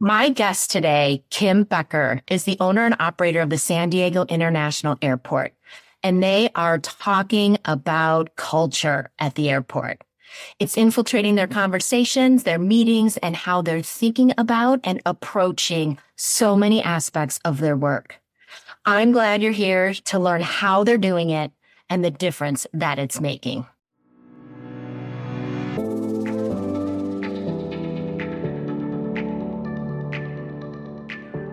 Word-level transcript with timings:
My 0.00 0.28
guest 0.28 0.70
today, 0.70 1.24
Kim 1.28 1.64
Becker, 1.64 2.22
is 2.28 2.44
the 2.44 2.56
owner 2.60 2.86
and 2.86 2.94
operator 3.00 3.40
of 3.40 3.50
the 3.50 3.58
San 3.58 3.90
Diego 3.90 4.26
International 4.26 4.96
Airport, 5.02 5.54
and 6.04 6.22
they 6.22 6.50
are 6.54 6.78
talking 6.78 7.58
about 7.64 8.36
culture 8.36 9.10
at 9.18 9.34
the 9.34 9.50
airport. 9.50 10.04
It's 10.60 10.76
infiltrating 10.76 11.34
their 11.34 11.48
conversations, 11.48 12.44
their 12.44 12.60
meetings, 12.60 13.16
and 13.16 13.34
how 13.34 13.60
they're 13.60 13.82
thinking 13.82 14.32
about 14.38 14.78
and 14.84 15.02
approaching 15.04 15.98
so 16.14 16.54
many 16.54 16.80
aspects 16.80 17.40
of 17.44 17.58
their 17.58 17.76
work. 17.76 18.20
I'm 18.86 19.10
glad 19.10 19.42
you're 19.42 19.50
here 19.50 19.94
to 19.94 20.20
learn 20.20 20.42
how 20.42 20.84
they're 20.84 20.96
doing 20.96 21.30
it 21.30 21.50
and 21.90 22.04
the 22.04 22.12
difference 22.12 22.68
that 22.72 23.00
it's 23.00 23.20
making. 23.20 23.66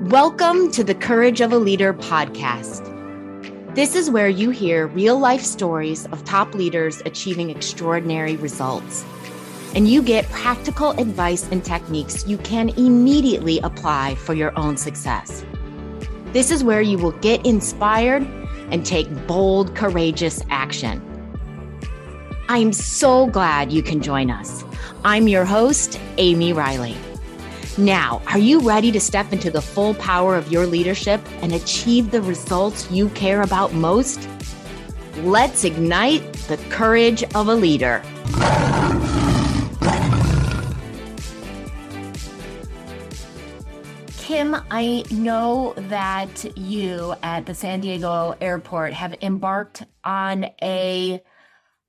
Welcome 0.10 0.70
to 0.74 0.84
the 0.84 0.94
Courage 0.94 1.42
of 1.42 1.52
a 1.52 1.58
Leader 1.58 1.92
podcast. 1.92 2.84
This 3.74 3.96
is 3.96 4.08
where 4.08 4.30
you 4.30 4.52
hear 4.52 4.86
real 4.86 5.18
life 5.18 5.42
stories 5.42 6.06
of 6.06 6.24
top 6.24 6.54
leaders 6.54 7.02
achieving 7.08 7.50
extraordinary 7.50 8.36
results. 8.36 9.04
And 9.74 9.88
you 9.88 10.04
get 10.04 10.30
practical 10.30 10.92
advice 10.92 11.50
and 11.50 11.66
techniques 11.66 12.28
you 12.28 12.38
can 12.38 12.70
immediately 12.78 13.58
apply 13.62 14.14
for 14.14 14.36
your 14.36 14.56
own 14.60 14.78
success. 14.78 15.44
This 16.34 16.52
is 16.52 16.64
where 16.64 16.82
you 16.82 17.00
will 17.00 17.14
get 17.14 17.44
inspired 17.44 18.28
and 18.70 18.86
take 18.86 19.08
bold, 19.26 19.76
courageous 19.76 20.40
action. 20.52 21.02
I'm 22.48 22.74
so 22.74 23.26
glad 23.26 23.72
you 23.72 23.82
can 23.82 24.04
join 24.04 24.30
us. 24.30 24.64
I'm 25.04 25.28
your 25.28 25.46
host, 25.46 26.00
Amy 26.20 26.54
Riley. 26.54 26.96
Now, 27.78 28.22
are 28.28 28.40
you 28.40 28.62
ready 28.62 28.90
to 28.94 29.02
step 29.02 29.34
into 29.34 29.52
the 29.52 29.62
full 29.62 29.96
power 29.96 30.38
of 30.38 30.50
your 30.50 30.66
leadership 30.66 31.20
and 31.42 31.52
achieve 31.54 32.10
the 32.10 32.22
results 32.22 32.90
you 32.90 33.10
care 33.10 33.42
about 33.42 33.74
most? 33.74 34.30
Let's 35.18 35.66
ignite 35.66 36.34
the 36.48 36.56
courage 36.70 37.24
of 37.36 37.50
a 37.50 37.54
leader. 37.54 38.02
Kim, 44.20 44.56
I 44.72 45.04
know 45.12 45.74
that 45.76 46.58
you 46.58 47.14
at 47.24 47.46
the 47.46 47.54
San 47.54 47.82
Diego 47.82 48.38
airport 48.40 48.94
have 48.94 49.16
embarked 49.22 49.84
on 50.06 50.46
a 50.62 51.22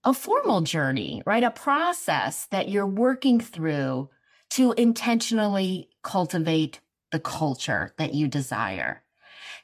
a 0.05 0.15
formal 0.15 0.61
journey, 0.61 1.23
right? 1.27 1.43
A 1.43 1.51
process 1.51 2.47
that 2.47 2.69
you're 2.69 2.87
working 2.87 3.41
through 3.41 4.09
to 4.51 4.73
intentionally 4.73 5.89
cultivate 6.03 6.81
the 7.13 7.21
culture 7.21 7.93
that 7.99 8.15
you 8.15 8.29
desire. 8.29 9.03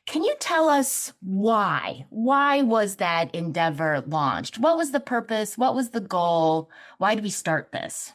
Can 0.06 0.25
you 0.25 0.34
tell 0.41 0.69
us 0.69 1.12
why? 1.20 2.06
Why 2.11 2.62
was 2.62 2.97
that 2.97 3.34
endeavor 3.34 4.03
launched? 4.06 4.58
What 4.58 4.77
was 4.77 4.91
the 4.91 5.00
purpose? 5.00 5.56
What 5.56 5.75
was 5.75 5.91
the 5.91 6.00
goal? 6.00 6.70
Why 6.98 7.14
did 7.14 7.25
we 7.25 7.30
start 7.30 7.70
this? 7.72 8.12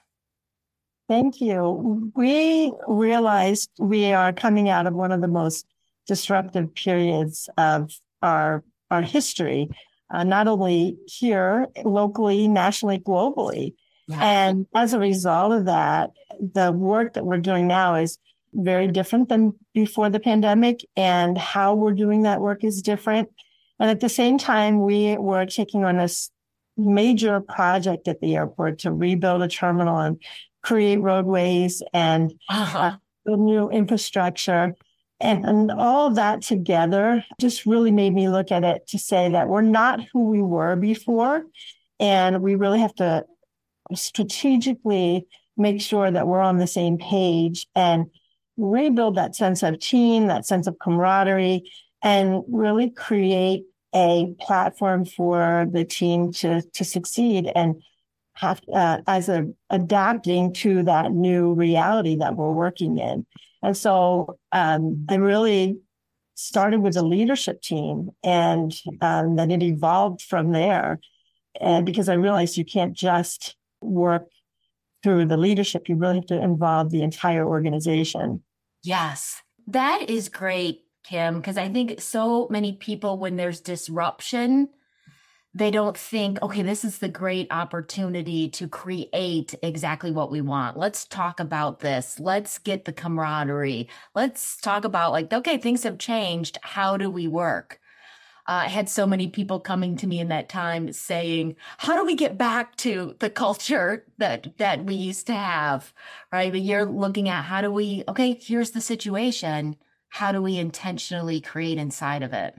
Thank 1.08 1.40
you. 1.40 2.12
We 2.16 2.73
realized 2.88 3.70
we 3.80 4.12
are 4.12 4.34
coming 4.34 4.70
out 4.70 4.88
of 4.88 4.94
one 4.94 5.14
of 5.14 5.22
the 5.22 5.30
most 5.30 5.66
disruptive 6.06 6.73
periods 6.76 7.50
of 7.58 7.92
our 8.22 8.64
our 8.90 9.02
history, 9.02 9.70
uh, 10.10 10.23
not 10.23 10.48
only 10.48 10.98
here 11.08 11.68
locally, 11.84 12.48
nationally, 12.48 13.00
globally. 13.00 13.73
Yeah. 14.08 14.24
And 14.24 14.68
as 14.74 14.94
a 14.94 15.00
result 15.00 15.54
of 15.54 15.66
that, 15.66 16.12
the 16.40 16.72
work 16.72 17.14
that 17.14 17.26
we're 17.26 17.40
doing 17.40 17.68
now 17.68 17.96
is 17.96 18.18
very 18.54 18.88
different 18.88 19.30
than 19.30 19.54
before 19.74 20.10
the 20.10 20.20
pandemic, 20.20 20.86
and 20.96 21.38
how 21.38 21.76
we're 21.76 21.92
doing 21.94 22.24
that 22.24 22.42
work 22.42 22.64
is 22.64 22.82
different. 22.82 23.30
And 23.80 23.90
at 23.90 24.00
the 24.00 24.10
same 24.10 24.38
time, 24.38 24.82
we 24.82 25.18
were 25.18 25.46
taking 25.46 25.84
on 25.84 25.98
this 25.98 26.32
major 26.78 27.42
project 27.42 28.08
at 28.08 28.22
the 28.22 28.36
airport 28.36 28.80
to 28.80 28.92
rebuild 28.92 29.42
a 29.42 29.48
terminal 29.48 29.98
and 29.98 30.22
create 30.64 31.02
roadways 31.02 31.84
and 31.94 32.34
uh-huh. 32.50 32.80
uh, 32.80 32.96
build 33.26 33.40
new 33.40 33.70
infrastructure. 33.70 34.76
And, 35.20 35.46
and 35.46 35.72
all 35.72 36.08
of 36.08 36.16
that 36.16 36.44
together 36.44 37.26
just 37.40 37.66
really 37.66 37.92
made 37.92 38.14
me 38.14 38.30
look 38.30 38.52
at 38.52 38.64
it 38.64 38.88
to 38.90 39.00
say 39.00 39.30
that 39.30 39.50
we're 39.50 39.62
not 39.62 40.00
who 40.14 40.30
we 40.30 40.42
were 40.42 40.76
before. 40.76 41.44
And 42.00 42.42
we 42.42 42.56
really 42.56 42.80
have 42.80 42.94
to 42.96 43.26
strategically 43.93 45.25
make 45.58 45.81
sure 45.81 46.11
that 46.11 46.27
we're 46.27 46.42
on 46.42 46.58
the 46.58 46.67
same 46.67 46.98
page 46.98 47.67
and 47.75 48.05
rebuild 48.58 49.15
that 49.15 49.36
sense 49.36 49.64
of 49.64 49.80
team, 49.80 50.27
that 50.27 50.45
sense 50.45 50.67
of 50.67 50.77
camaraderie, 50.80 51.70
and 52.03 52.43
really 52.48 52.89
create 52.89 53.64
a 53.95 54.33
platform 54.39 55.05
for 55.05 55.65
the 55.71 55.86
team 55.86 56.31
to 56.31 56.61
to 56.73 56.83
succeed 56.83 57.52
and 57.55 57.81
have 58.33 58.61
uh, 58.73 58.99
as 59.08 59.30
a 59.30 59.48
adapting 59.70 60.54
to 60.54 60.83
that 60.83 61.11
new 61.11 61.54
reality 61.54 62.15
that 62.15 62.36
we're 62.36 62.52
working 62.52 62.99
in. 62.99 63.25
And 63.64 63.75
so 63.75 64.37
um, 64.52 65.05
I 65.09 65.15
really 65.15 65.80
started 66.36 66.81
with 66.81 66.95
a 66.95 67.02
leadership 67.02 67.61
team, 67.61 68.11
and 68.23 68.71
um, 69.02 69.36
then 69.36 69.49
it 69.49 69.64
evolved 69.64 70.21
from 70.21 70.52
there. 70.52 70.99
And 71.59 71.86
because 71.86 72.09
I 72.09 72.14
realized 72.14 72.58
you 72.58 72.65
can't 72.65 72.93
just 72.93 73.57
work 73.82 74.27
through 75.04 75.26
the 75.26 75.38
leadership, 75.38 75.88
you 75.88 75.95
really 75.95 76.15
have 76.15 76.26
to 76.26 76.42
involve 76.42 76.89
the 76.89 77.04
entire 77.04 77.48
organization. 77.48 78.43
Yes, 78.83 79.42
that 79.67 80.10
is 80.10 80.30
great, 80.30 80.82
Kim, 81.04 81.36
because 81.38 81.58
I 81.58 81.70
think 81.70 82.02
so 82.02 82.48
many 82.49 82.73
people, 82.73 83.17
when 83.17 83.36
there's 83.36 83.61
disruption, 83.61 84.70
they 85.54 85.71
don't 85.71 85.98
think, 85.98 86.42
okay, 86.42 86.61
this 86.61 86.86
is 86.86 86.99
the 86.99 87.10
great 87.10 87.48
opportunity 87.52 88.48
to 88.49 88.67
create 88.67 89.55
exactly 89.64 90.11
what 90.11 90.30
we 90.30 90.42
want. 90.42 90.77
Let's 90.77 91.05
talk 91.05 91.39
about 91.39 91.80
this. 91.80 92.20
Let's 92.20 92.60
get 92.60 92.86
the 92.86 92.93
camaraderie. 92.93 93.89
Let's 94.14 94.58
talk 94.58 94.86
about, 94.86 95.11
like, 95.11 95.33
okay, 95.33 95.58
things 95.58 95.83
have 95.83 95.98
changed. 95.98 96.58
How 96.61 96.98
do 96.98 97.10
we 97.10 97.27
work? 97.27 97.80
Uh, 98.48 98.64
I 98.66 98.68
had 98.68 98.88
so 98.90 99.06
many 99.06 99.28
people 99.28 99.60
coming 99.60 99.98
to 99.98 100.08
me 100.08 100.20
in 100.20 100.30
that 100.30 100.50
time 100.50 100.94
saying, 100.94 101.56
"How 101.80 101.96
do 101.96 102.06
we 102.06 102.16
get 102.16 102.38
back 102.38 102.76
to 102.78 103.16
the 103.20 103.30
culture 103.30 104.06
that 104.18 104.58
that 104.58 104.86
we 104.86 104.96
used 104.96 105.28
to 105.28 105.34
have?" 105.36 105.94
Right? 106.32 106.52
But 106.52 106.62
you're 106.62 106.86
looking 106.86 107.30
at 107.30 107.44
how 107.44 107.62
do 107.62 107.72
we? 107.72 108.04
Okay, 108.08 108.40
here's 108.42 108.72
the 108.72 108.82
situation. 108.82 109.76
How 110.10 110.32
do 110.32 110.42
we 110.42 110.58
intentionally 110.58 111.42
create 111.42 111.78
inside 111.78 112.24
of 112.24 112.34
it? 112.34 112.56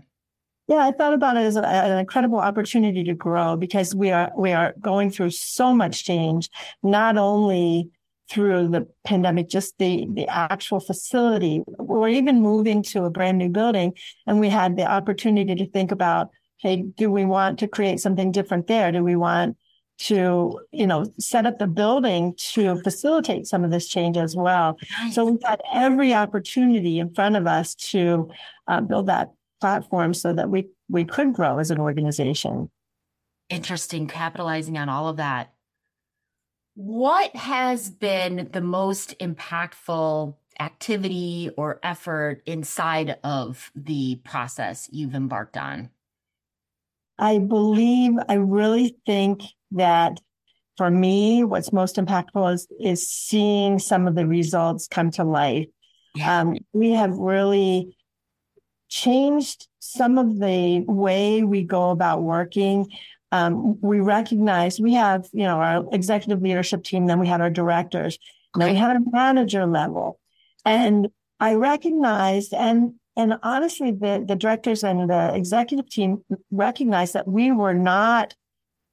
Yeah, 0.69 0.87
I 0.87 0.93
thought 0.93 1.15
about 1.15 1.38
it 1.38 1.44
as 1.47 1.56
a, 1.56 1.66
an 1.66 1.99
incredible 1.99 2.38
opportunity 2.38 3.03
to 3.05 3.15
grow 3.15 3.56
because 3.56 3.94
we 3.94 4.10
are 4.10 4.31
we 4.37 4.53
are 4.53 4.75
going 4.81 5.10
through 5.10 5.31
so 5.31 5.75
much 5.75 6.05
change, 6.05 6.50
not 6.82 7.16
only 7.16 7.91
through 8.30 8.68
the 8.68 8.86
pandemic, 9.04 9.48
just 9.48 9.78
the, 9.78 10.06
the 10.12 10.26
actual 10.28 10.80
facility. 10.80 11.62
We're 11.66 12.08
even 12.08 12.42
moving 12.42 12.82
to 12.84 13.04
a 13.04 13.10
brand 13.10 13.38
new 13.38 13.48
building 13.48 13.94
and 14.26 14.38
we 14.38 14.48
had 14.48 14.76
the 14.76 14.86
opportunity 14.86 15.54
to 15.54 15.70
think 15.70 15.92
about, 15.92 16.30
hey, 16.58 16.82
do 16.82 17.10
we 17.10 17.24
want 17.24 17.58
to 17.60 17.68
create 17.68 18.00
something 18.00 18.30
different 18.32 18.66
there? 18.66 18.92
Do 18.92 19.02
we 19.02 19.16
want 19.16 19.56
to, 20.00 20.60
you 20.70 20.86
know, 20.86 21.10
set 21.18 21.46
up 21.46 21.58
the 21.58 21.66
building 21.66 22.34
to 22.36 22.80
facilitate 22.82 23.46
some 23.46 23.64
of 23.64 23.70
this 23.70 23.88
change 23.88 24.16
as 24.16 24.36
well? 24.36 24.78
Nice. 25.00 25.14
So 25.14 25.24
we've 25.24 25.42
got 25.42 25.60
every 25.72 26.12
opportunity 26.14 26.98
in 26.98 27.14
front 27.14 27.36
of 27.36 27.46
us 27.46 27.74
to 27.76 28.30
uh, 28.66 28.80
build 28.80 29.06
that 29.06 29.32
platform 29.60 30.14
so 30.14 30.32
that 30.34 30.50
we, 30.50 30.68
we 30.88 31.04
could 31.04 31.32
grow 31.32 31.58
as 31.58 31.70
an 31.70 31.80
organization. 31.80 32.70
Interesting, 33.48 34.06
capitalizing 34.06 34.76
on 34.76 34.88
all 34.88 35.08
of 35.08 35.16
that. 35.16 35.52
What 36.80 37.34
has 37.34 37.90
been 37.90 38.50
the 38.52 38.60
most 38.60 39.18
impactful 39.18 40.36
activity 40.60 41.50
or 41.56 41.80
effort 41.82 42.40
inside 42.46 43.16
of 43.25 43.72
the 43.75 44.20
process 44.22 44.88
you've 44.92 45.16
embarked 45.16 45.56
on? 45.56 45.90
I 47.19 47.38
believe, 47.38 48.12
I 48.28 48.34
really 48.34 48.96
think 49.06 49.42
that 49.72 50.20
for 50.76 50.88
me, 50.88 51.42
what's 51.42 51.72
most 51.72 51.96
impactful 51.96 52.54
is, 52.54 52.69
is 52.78 53.10
seeing 53.10 53.81
some 53.81 54.06
of 54.06 54.14
the 54.14 54.28
results 54.28 54.86
come 54.86 55.10
to 55.10 55.24
life. 55.24 55.66
Yeah. 56.14 56.42
Um, 56.42 56.58
we 56.72 56.92
have 56.92 57.16
really 57.16 57.96
changed 58.88 59.66
some 59.81 60.16
of 60.16 60.38
the 60.38 60.84
way 60.86 61.42
we 61.42 61.64
go 61.64 61.90
about 61.90 62.22
working 62.22 62.86
um, 63.32 63.78
we 63.80 64.00
recognize 64.00 64.80
we 64.80 64.94
have, 64.94 65.28
you 65.32 65.44
know, 65.44 65.58
our 65.60 65.84
executive 65.92 66.42
leadership 66.42 66.82
team, 66.84 67.06
then 67.06 67.20
we 67.20 67.26
had 67.26 67.40
our 67.40 67.50
directors, 67.50 68.19
then 68.54 68.70
we 68.70 68.76
had 68.76 68.96
a 68.96 69.10
manager 69.10 69.66
level. 69.66 70.19
And 70.64 71.08
I 71.40 71.54
recognized 71.54 72.54
and 72.54 72.94
and 73.16 73.36
honestly, 73.42 73.90
the, 73.90 74.25
the 74.26 74.36
directors 74.36 74.84
and 74.84 75.10
the 75.10 75.34
executive 75.34 75.90
team 75.90 76.22
recognized 76.52 77.14
that 77.14 77.26
we 77.26 77.50
were 77.50 77.75
not 77.75 78.32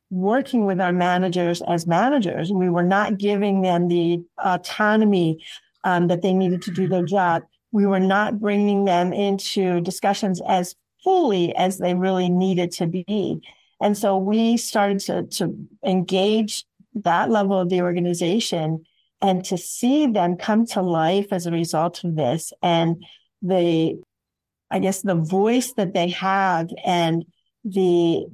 working 0.09 0.65
with 0.65 0.81
our 0.81 0.91
managers 0.91 1.61
as 1.67 1.85
managers. 1.85 2.51
We 2.51 2.69
were 2.69 2.83
not 2.83 3.19
giving 3.19 3.61
them 3.61 3.87
the 3.87 4.23
autonomy 4.43 5.45
um, 5.83 6.07
that 6.07 6.23
they 6.23 6.33
needed 6.33 6.63
to 6.63 6.71
do 6.71 6.87
their 6.87 7.05
job. 7.05 7.43
We 7.71 7.85
were 7.85 7.99
not 7.99 8.39
bringing 8.39 8.85
them 8.85 9.13
into 9.13 9.79
discussions 9.81 10.41
as 10.47 10.75
fully 11.03 11.55
as 11.55 11.77
they 11.77 11.93
really 11.93 12.29
needed 12.29 12.71
to 12.73 12.87
be. 12.87 13.41
And 13.81 13.97
so 13.97 14.17
we 14.17 14.57
started 14.57 14.99
to, 15.01 15.23
to 15.23 15.55
engage 15.85 16.65
that 16.95 17.29
level 17.29 17.59
of 17.59 17.69
the 17.69 17.81
organization 17.81 18.85
and 19.21 19.43
to 19.45 19.57
see 19.57 20.07
them 20.07 20.37
come 20.37 20.65
to 20.67 20.81
life 20.81 21.27
as 21.31 21.45
a 21.45 21.51
result 21.51 22.03
of 22.03 22.15
this 22.15 22.53
and 22.61 23.03
the 23.41 23.99
i 24.71 24.79
guess 24.79 25.01
the 25.01 25.15
voice 25.15 25.73
that 25.73 25.93
they 25.93 26.09
have 26.09 26.69
and 26.85 27.25
the 27.63 28.25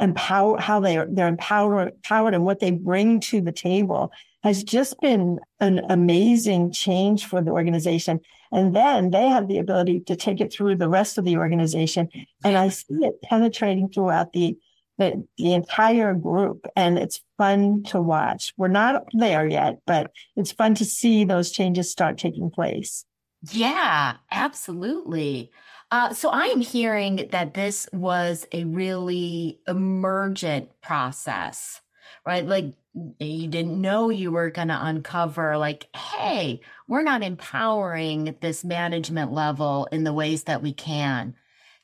empower 0.00 0.60
how 0.60 0.80
they 0.80 0.98
are 0.98 1.06
they're 1.10 1.28
empowered 1.28 1.88
empowered 1.88 2.34
and 2.34 2.44
what 2.44 2.60
they 2.60 2.70
bring 2.70 3.20
to 3.20 3.40
the 3.40 3.52
table 3.52 4.12
has 4.44 4.62
just 4.62 5.00
been 5.00 5.40
an 5.58 5.80
amazing 5.88 6.70
change 6.70 7.24
for 7.24 7.40
the 7.40 7.50
organization. 7.50 8.20
And 8.52 8.76
then 8.76 9.10
they 9.10 9.26
have 9.30 9.48
the 9.48 9.56
ability 9.56 10.00
to 10.00 10.16
take 10.16 10.38
it 10.42 10.52
through 10.52 10.76
the 10.76 10.88
rest 10.88 11.16
of 11.16 11.24
the 11.24 11.38
organization. 11.38 12.10
And 12.44 12.56
i 12.56 12.68
see 12.68 12.94
it 13.00 13.22
penetrating 13.22 13.88
throughout 13.88 14.34
the 14.34 14.56
the, 14.98 15.26
the 15.36 15.52
entire 15.54 16.14
group 16.14 16.66
and 16.76 16.98
it's 16.98 17.22
fun 17.36 17.82
to 17.84 18.00
watch. 18.00 18.52
We're 18.56 18.68
not 18.68 19.04
there 19.12 19.46
yet, 19.46 19.80
but 19.86 20.10
it's 20.36 20.52
fun 20.52 20.74
to 20.76 20.84
see 20.84 21.24
those 21.24 21.50
changes 21.50 21.90
start 21.90 22.18
taking 22.18 22.50
place. 22.50 23.04
Yeah, 23.50 24.16
absolutely. 24.30 25.50
Uh, 25.90 26.12
so 26.12 26.30
I 26.30 26.46
am 26.46 26.60
hearing 26.60 27.28
that 27.30 27.54
this 27.54 27.88
was 27.92 28.46
a 28.52 28.64
really 28.64 29.60
emergent 29.68 30.68
process, 30.80 31.80
right? 32.26 32.46
Like 32.46 32.72
you 33.18 33.48
didn't 33.48 33.80
know 33.80 34.08
you 34.08 34.30
were 34.30 34.50
going 34.50 34.68
to 34.68 34.86
uncover, 34.86 35.58
like, 35.58 35.88
hey, 35.94 36.60
we're 36.88 37.02
not 37.02 37.22
empowering 37.22 38.36
this 38.40 38.64
management 38.64 39.32
level 39.32 39.86
in 39.92 40.04
the 40.04 40.12
ways 40.12 40.44
that 40.44 40.62
we 40.62 40.72
can. 40.72 41.34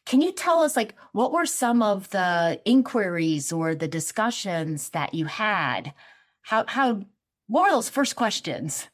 Can 0.07 0.21
you 0.21 0.33
tell 0.33 0.63
us, 0.63 0.77
like, 0.77 0.95
what 1.13 1.33
were 1.33 1.47
some 1.47 1.83
of 1.83 2.11
the 2.11 2.61
inquiries 2.65 3.53
or 3.53 3.75
the 3.75 3.89
discussions 3.89 4.91
that 4.91 5.15
you 5.15 5.27
had? 5.27 5.93
How, 6.43 6.65
how, 6.67 7.03
what 7.47 7.65
were 7.65 7.71
those 7.71 7.89
first 7.89 8.17
questions? 8.17 8.89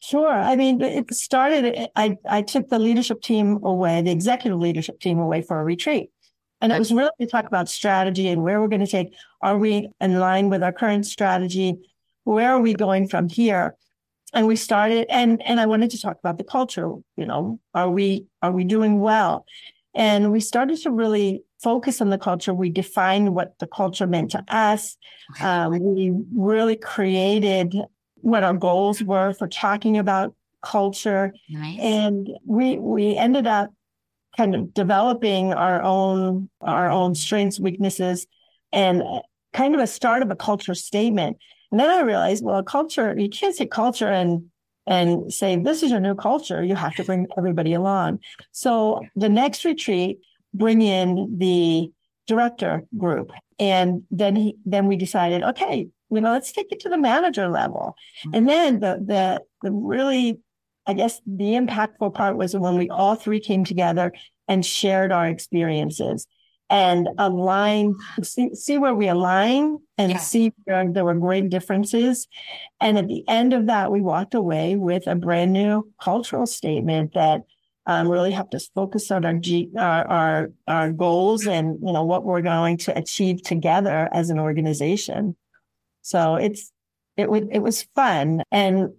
Sure. 0.00 0.32
I 0.32 0.56
mean, 0.56 0.80
it 0.80 1.14
started, 1.14 1.88
I, 1.96 2.16
I 2.28 2.42
took 2.42 2.68
the 2.68 2.78
leadership 2.78 3.22
team 3.22 3.60
away, 3.62 4.02
the 4.02 4.10
executive 4.10 4.58
leadership 4.58 5.00
team 5.00 5.18
away 5.18 5.42
for 5.42 5.60
a 5.60 5.64
retreat. 5.64 6.10
And 6.60 6.72
it 6.72 6.78
was 6.78 6.92
really 6.92 7.10
to 7.20 7.26
talk 7.26 7.46
about 7.46 7.68
strategy 7.68 8.28
and 8.28 8.42
where 8.42 8.60
we're 8.60 8.68
going 8.68 8.84
to 8.84 8.86
take. 8.86 9.14
Are 9.40 9.56
we 9.56 9.88
in 10.00 10.18
line 10.18 10.50
with 10.50 10.62
our 10.62 10.72
current 10.72 11.06
strategy? 11.06 11.78
Where 12.24 12.50
are 12.50 12.60
we 12.60 12.74
going 12.74 13.08
from 13.08 13.28
here? 13.30 13.76
And 14.34 14.46
we 14.46 14.56
started, 14.56 15.06
and 15.10 15.42
and 15.42 15.58
I 15.58 15.66
wanted 15.66 15.90
to 15.90 16.00
talk 16.00 16.18
about 16.18 16.38
the 16.38 16.44
culture. 16.44 16.92
You 17.16 17.26
know, 17.26 17.58
are 17.74 17.90
we 17.90 18.26
are 18.42 18.52
we 18.52 18.62
doing 18.62 19.00
well? 19.00 19.44
And 19.94 20.32
we 20.32 20.40
started 20.40 20.78
to 20.82 20.90
really 20.90 21.42
focus 21.62 22.00
on 22.00 22.10
the 22.10 22.18
culture. 22.18 22.54
We 22.54 22.70
defined 22.70 23.34
what 23.34 23.58
the 23.58 23.66
culture 23.66 24.06
meant 24.06 24.30
to 24.32 24.44
us. 24.48 24.96
Um, 25.40 25.78
we 25.94 26.12
really 26.34 26.76
created 26.76 27.74
what 28.16 28.44
our 28.44 28.54
goals 28.54 29.02
were 29.02 29.32
for 29.32 29.48
talking 29.48 29.98
about 29.98 30.34
culture. 30.62 31.32
Nice. 31.48 31.78
And 31.80 32.28
we 32.44 32.78
we 32.78 33.16
ended 33.16 33.46
up 33.46 33.72
kind 34.36 34.54
of 34.54 34.72
developing 34.74 35.52
our 35.52 35.82
own 35.82 36.48
our 36.60 36.90
own 36.90 37.14
strengths, 37.14 37.58
weaknesses, 37.58 38.26
and 38.72 39.02
kind 39.52 39.74
of 39.74 39.80
a 39.80 39.86
start 39.86 40.22
of 40.22 40.30
a 40.30 40.36
culture 40.36 40.74
statement. 40.74 41.36
And 41.70 41.80
then 41.80 41.90
I 41.90 42.00
realized, 42.00 42.44
well, 42.44 42.58
a 42.58 42.64
culture, 42.64 43.14
you 43.18 43.28
can't 43.28 43.54
say 43.54 43.66
culture 43.66 44.08
and 44.08 44.50
and 44.90 45.32
say, 45.32 45.54
this 45.54 45.84
is 45.84 45.92
your 45.92 46.00
new 46.00 46.16
culture. 46.16 46.62
You 46.64 46.74
have 46.74 46.96
to 46.96 47.04
bring 47.04 47.28
everybody 47.38 47.72
along. 47.72 48.18
So 48.50 49.00
the 49.14 49.28
next 49.28 49.64
retreat, 49.64 50.18
bring 50.52 50.82
in 50.82 51.36
the 51.38 51.92
director 52.26 52.84
group. 52.98 53.30
And 53.60 54.02
then 54.10 54.34
he, 54.34 54.56
then 54.66 54.88
we 54.88 54.96
decided, 54.96 55.44
okay, 55.44 55.86
you 56.10 56.20
know, 56.20 56.32
let's 56.32 56.50
take 56.50 56.72
it 56.72 56.80
to 56.80 56.88
the 56.88 56.98
manager 56.98 57.48
level. 57.48 57.94
And 58.34 58.48
then 58.48 58.80
the, 58.80 59.00
the, 59.06 59.42
the 59.62 59.70
really, 59.70 60.40
I 60.88 60.94
guess 60.94 61.20
the 61.24 61.52
impactful 61.52 62.12
part 62.14 62.36
was 62.36 62.56
when 62.56 62.76
we 62.76 62.90
all 62.90 63.14
three 63.14 63.38
came 63.38 63.64
together 63.64 64.12
and 64.48 64.66
shared 64.66 65.12
our 65.12 65.28
experiences 65.28 66.26
and 66.70 67.08
align, 67.18 67.96
see, 68.22 68.54
see 68.54 68.78
where 68.78 68.94
we 68.94 69.08
align 69.08 69.78
and 69.98 70.12
yeah. 70.12 70.18
see 70.18 70.52
where 70.64 70.90
there 70.90 71.04
were 71.04 71.14
great 71.14 71.50
differences. 71.50 72.28
And 72.80 72.96
at 72.96 73.08
the 73.08 73.24
end 73.28 73.52
of 73.52 73.66
that, 73.66 73.90
we 73.90 74.00
walked 74.00 74.34
away 74.34 74.76
with 74.76 75.08
a 75.08 75.16
brand 75.16 75.52
new 75.52 75.90
cultural 76.00 76.46
statement 76.46 77.14
that 77.14 77.42
um, 77.86 78.08
really 78.08 78.30
helped 78.30 78.54
us 78.54 78.70
focus 78.72 79.10
on 79.10 79.24
our, 79.24 79.34
G, 79.34 79.68
our, 79.76 80.06
our, 80.06 80.52
our 80.68 80.92
goals 80.92 81.46
and, 81.46 81.78
you 81.84 81.92
know, 81.92 82.04
what 82.04 82.24
we're 82.24 82.40
going 82.40 82.76
to 82.78 82.96
achieve 82.96 83.42
together 83.42 84.08
as 84.12 84.30
an 84.30 84.38
organization. 84.38 85.34
So 86.02 86.36
it's, 86.36 86.70
it, 87.16 87.24
w- 87.24 87.48
it 87.50 87.58
was 87.58 87.82
fun. 87.96 88.42
And 88.52 88.90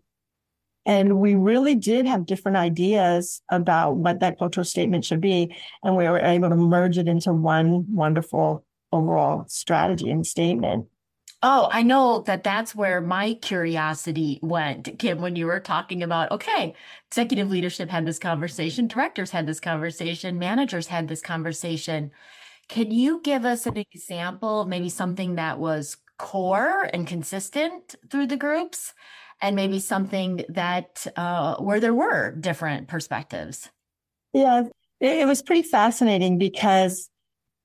and 0.85 1.19
we 1.19 1.35
really 1.35 1.75
did 1.75 2.05
have 2.05 2.25
different 2.25 2.57
ideas 2.57 3.41
about 3.49 3.95
what 3.95 4.19
that 4.19 4.39
cultural 4.39 4.65
statement 4.65 5.05
should 5.05 5.21
be. 5.21 5.55
And 5.83 5.95
we 5.95 6.05
were 6.05 6.19
able 6.19 6.49
to 6.49 6.55
merge 6.55 6.97
it 6.97 7.07
into 7.07 7.33
one 7.33 7.85
wonderful 7.93 8.65
overall 8.91 9.45
strategy 9.47 10.09
and 10.09 10.25
statement. 10.25 10.87
Oh, 11.43 11.69
I 11.71 11.81
know 11.81 12.21
that 12.27 12.43
that's 12.43 12.75
where 12.75 13.01
my 13.01 13.33
curiosity 13.33 14.39
went, 14.43 14.99
Kim, 14.99 15.21
when 15.21 15.35
you 15.35 15.47
were 15.47 15.59
talking 15.59 16.03
about, 16.03 16.31
okay, 16.31 16.75
executive 17.07 17.49
leadership 17.49 17.89
had 17.89 18.05
this 18.05 18.19
conversation, 18.19 18.87
directors 18.87 19.31
had 19.31 19.47
this 19.47 19.59
conversation, 19.59 20.37
managers 20.37 20.85
had 20.85 21.07
this 21.07 21.21
conversation. 21.21 22.11
Can 22.67 22.91
you 22.91 23.21
give 23.23 23.43
us 23.43 23.65
an 23.65 23.77
example, 23.77 24.65
maybe 24.65 24.87
something 24.87 25.35
that 25.35 25.57
was 25.57 25.97
core 26.19 26.87
and 26.93 27.07
consistent 27.07 27.95
through 28.11 28.27
the 28.27 28.37
groups? 28.37 28.93
And 29.41 29.55
maybe 29.55 29.79
something 29.79 30.43
that 30.49 31.05
uh, 31.15 31.55
where 31.57 31.79
there 31.79 31.93
were 31.93 32.31
different 32.31 32.87
perspectives. 32.87 33.69
Yeah, 34.33 34.63
it, 34.99 35.27
was 35.27 35.41
pretty 35.41 35.63
fascinating 35.63 36.37
because 36.37 37.09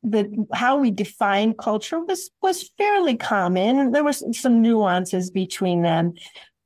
the 0.03 0.47
how 0.53 0.79
we 0.79 0.91
define 0.91 1.55
culture 1.55 2.01
was 2.01 2.31
was 2.43 2.71
fairly 2.79 3.17
common. 3.17 3.93
There 3.93 4.05
was 4.05 4.25
some 4.39 4.63
nuances 4.63 5.31
between 5.31 5.83
them, 5.83 6.15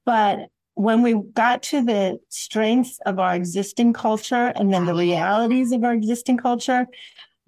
but 0.07 0.49
when 0.75 1.03
we 1.03 1.15
got 1.35 1.62
to 1.62 1.85
the 1.85 2.19
strengths 2.29 2.99
of 3.05 3.19
our 3.19 3.35
existing 3.35 3.93
culture 3.93 4.53
and 4.57 4.73
then 4.73 4.87
the 4.87 4.95
realities 4.95 5.73
of 5.73 5.85
our 5.85 5.93
existing 5.93 6.38
culture, 6.38 6.87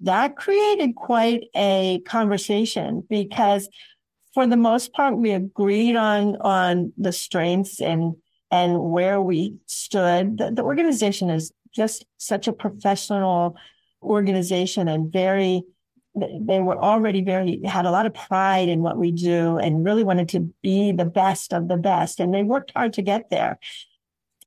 that 0.00 0.37
created 0.37 0.95
quite 0.97 1.45
a 1.57 2.02
conversation 2.04 3.02
because 3.09 3.69
for 4.34 4.46
the 4.46 4.56
most 4.56 4.92
part, 4.92 5.16
we 5.16 5.32
agreed 5.32 5.96
on 5.96 6.36
on 6.36 6.92
the 6.96 7.12
strengths 7.12 7.80
and 7.80 8.14
and 8.50 8.80
where 8.80 9.20
we 9.20 9.56
stood. 9.66 10.38
The, 10.38 10.50
the 10.50 10.62
organization 10.62 11.30
is 11.30 11.52
just 11.74 12.04
such 12.18 12.48
a 12.48 12.52
professional 12.52 13.56
organization 14.02 14.88
and 14.88 15.12
very 15.12 15.62
they 16.14 16.60
were 16.60 16.76
already 16.76 17.22
very 17.22 17.62
had 17.64 17.86
a 17.86 17.90
lot 17.90 18.04
of 18.04 18.12
pride 18.12 18.68
in 18.68 18.82
what 18.82 18.98
we 18.98 19.10
do 19.10 19.56
and 19.56 19.84
really 19.84 20.04
wanted 20.04 20.28
to 20.28 20.40
be 20.62 20.92
the 20.92 21.06
best 21.06 21.54
of 21.54 21.68
the 21.68 21.76
best 21.76 22.20
and 22.20 22.34
they 22.34 22.42
worked 22.42 22.72
hard 22.76 22.92
to 22.92 23.00
get 23.00 23.30
there 23.30 23.58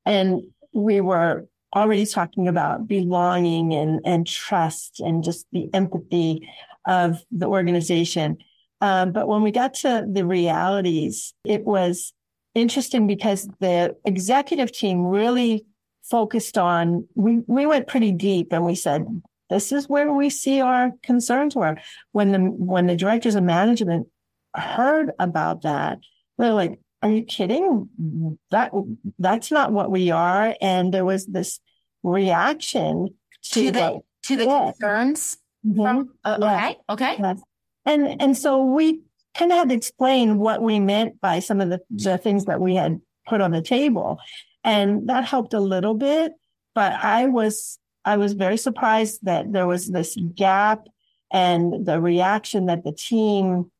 and 0.06 0.42
we 0.74 1.02
were 1.02 1.48
already 1.76 2.06
talking 2.06 2.48
about 2.48 2.88
belonging 2.88 3.74
and 3.74 4.00
and 4.06 4.28
trust 4.28 5.00
and 5.00 5.24
just 5.24 5.48
the 5.52 5.68
empathy 5.74 6.48
of 6.86 7.24
the 7.32 7.48
organization 7.48 8.38
um, 8.82 9.12
but 9.12 9.28
when 9.28 9.42
we 9.42 9.52
got 9.52 9.74
to 9.76 10.06
the 10.12 10.26
realities, 10.26 11.34
it 11.46 11.66
was 11.66 12.14
interesting 12.54 13.08
because 13.08 13.48
the 13.60 13.96
executive 14.06 14.72
team 14.72 15.06
really 15.06 15.66
focused 16.04 16.58
on, 16.58 17.08
we, 17.16 17.42
we 17.48 17.66
went 17.66 17.88
pretty 17.88 18.12
deep 18.12 18.54
and 18.54 18.66
we 18.66 18.76
said, 18.76 19.06
this 19.50 19.72
is 19.72 19.88
where 19.88 20.12
we 20.12 20.30
see 20.30 20.62
our 20.62 20.92
concerns 21.04 21.56
were. 21.56 21.78
When 22.12 22.32
the, 22.32 22.40
when 22.40 22.88
the 22.88 22.96
directors 22.96 23.36
of 23.36 23.44
management 23.44 24.08
heard 24.56 25.12
about 25.20 25.64
that, 25.64 26.00
they're 26.38 26.54
like, 26.54 26.80
are 27.02 27.12
you 27.12 27.24
kidding? 27.24 28.38
That, 28.52 28.72
that's 29.20 29.52
not 29.52 29.72
what 29.72 29.92
we 29.92 30.12
are. 30.12 30.56
And 30.62 30.94
there 30.94 31.06
was 31.06 31.26
this 31.26 31.60
reaction 32.04 33.10
to, 33.52 33.66
to 33.66 33.72
the, 33.72 34.00
to 34.24 34.36
the 34.36 34.46
yeah. 34.46 34.72
concerns. 34.72 35.38
Mm-hmm. 35.66 35.82
From, 35.82 36.10
uh, 36.24 36.38
yeah. 36.40 36.70
Okay. 36.70 36.78
Okay. 36.90 37.16
Yes. 37.20 37.42
And 37.86 38.22
and 38.22 38.38
so 38.38 38.64
we 38.64 39.02
kind 39.36 39.52
of 39.52 39.58
had 39.58 39.70
to 39.70 39.76
explain 39.76 40.38
what 40.38 40.62
we 40.62 40.80
meant 40.80 41.20
by 41.20 41.40
some 41.40 41.62
of 41.62 41.70
the, 41.70 41.82
the 41.90 42.18
things 42.18 42.46
that 42.46 42.62
we 42.62 42.76
had 42.76 43.02
put 43.28 43.42
on 43.42 43.52
the 43.52 43.62
table. 43.62 44.20
And 44.64 45.10
that 45.10 45.26
helped 45.26 45.54
a 45.54 45.60
little 45.60 45.94
bit. 45.94 46.34
But 46.74 46.94
I 46.94 47.28
was 47.28 47.80
I 48.04 48.18
was 48.18 48.34
very 48.34 48.58
surprised 48.58 49.20
that 49.24 49.52
there 49.52 49.68
was 49.68 49.90
this 49.90 50.18
gap 50.36 50.88
and 51.32 51.86
the 51.86 52.00
reaction 52.00 52.68
that 52.68 52.84
the 52.84 52.92
team 52.92 53.72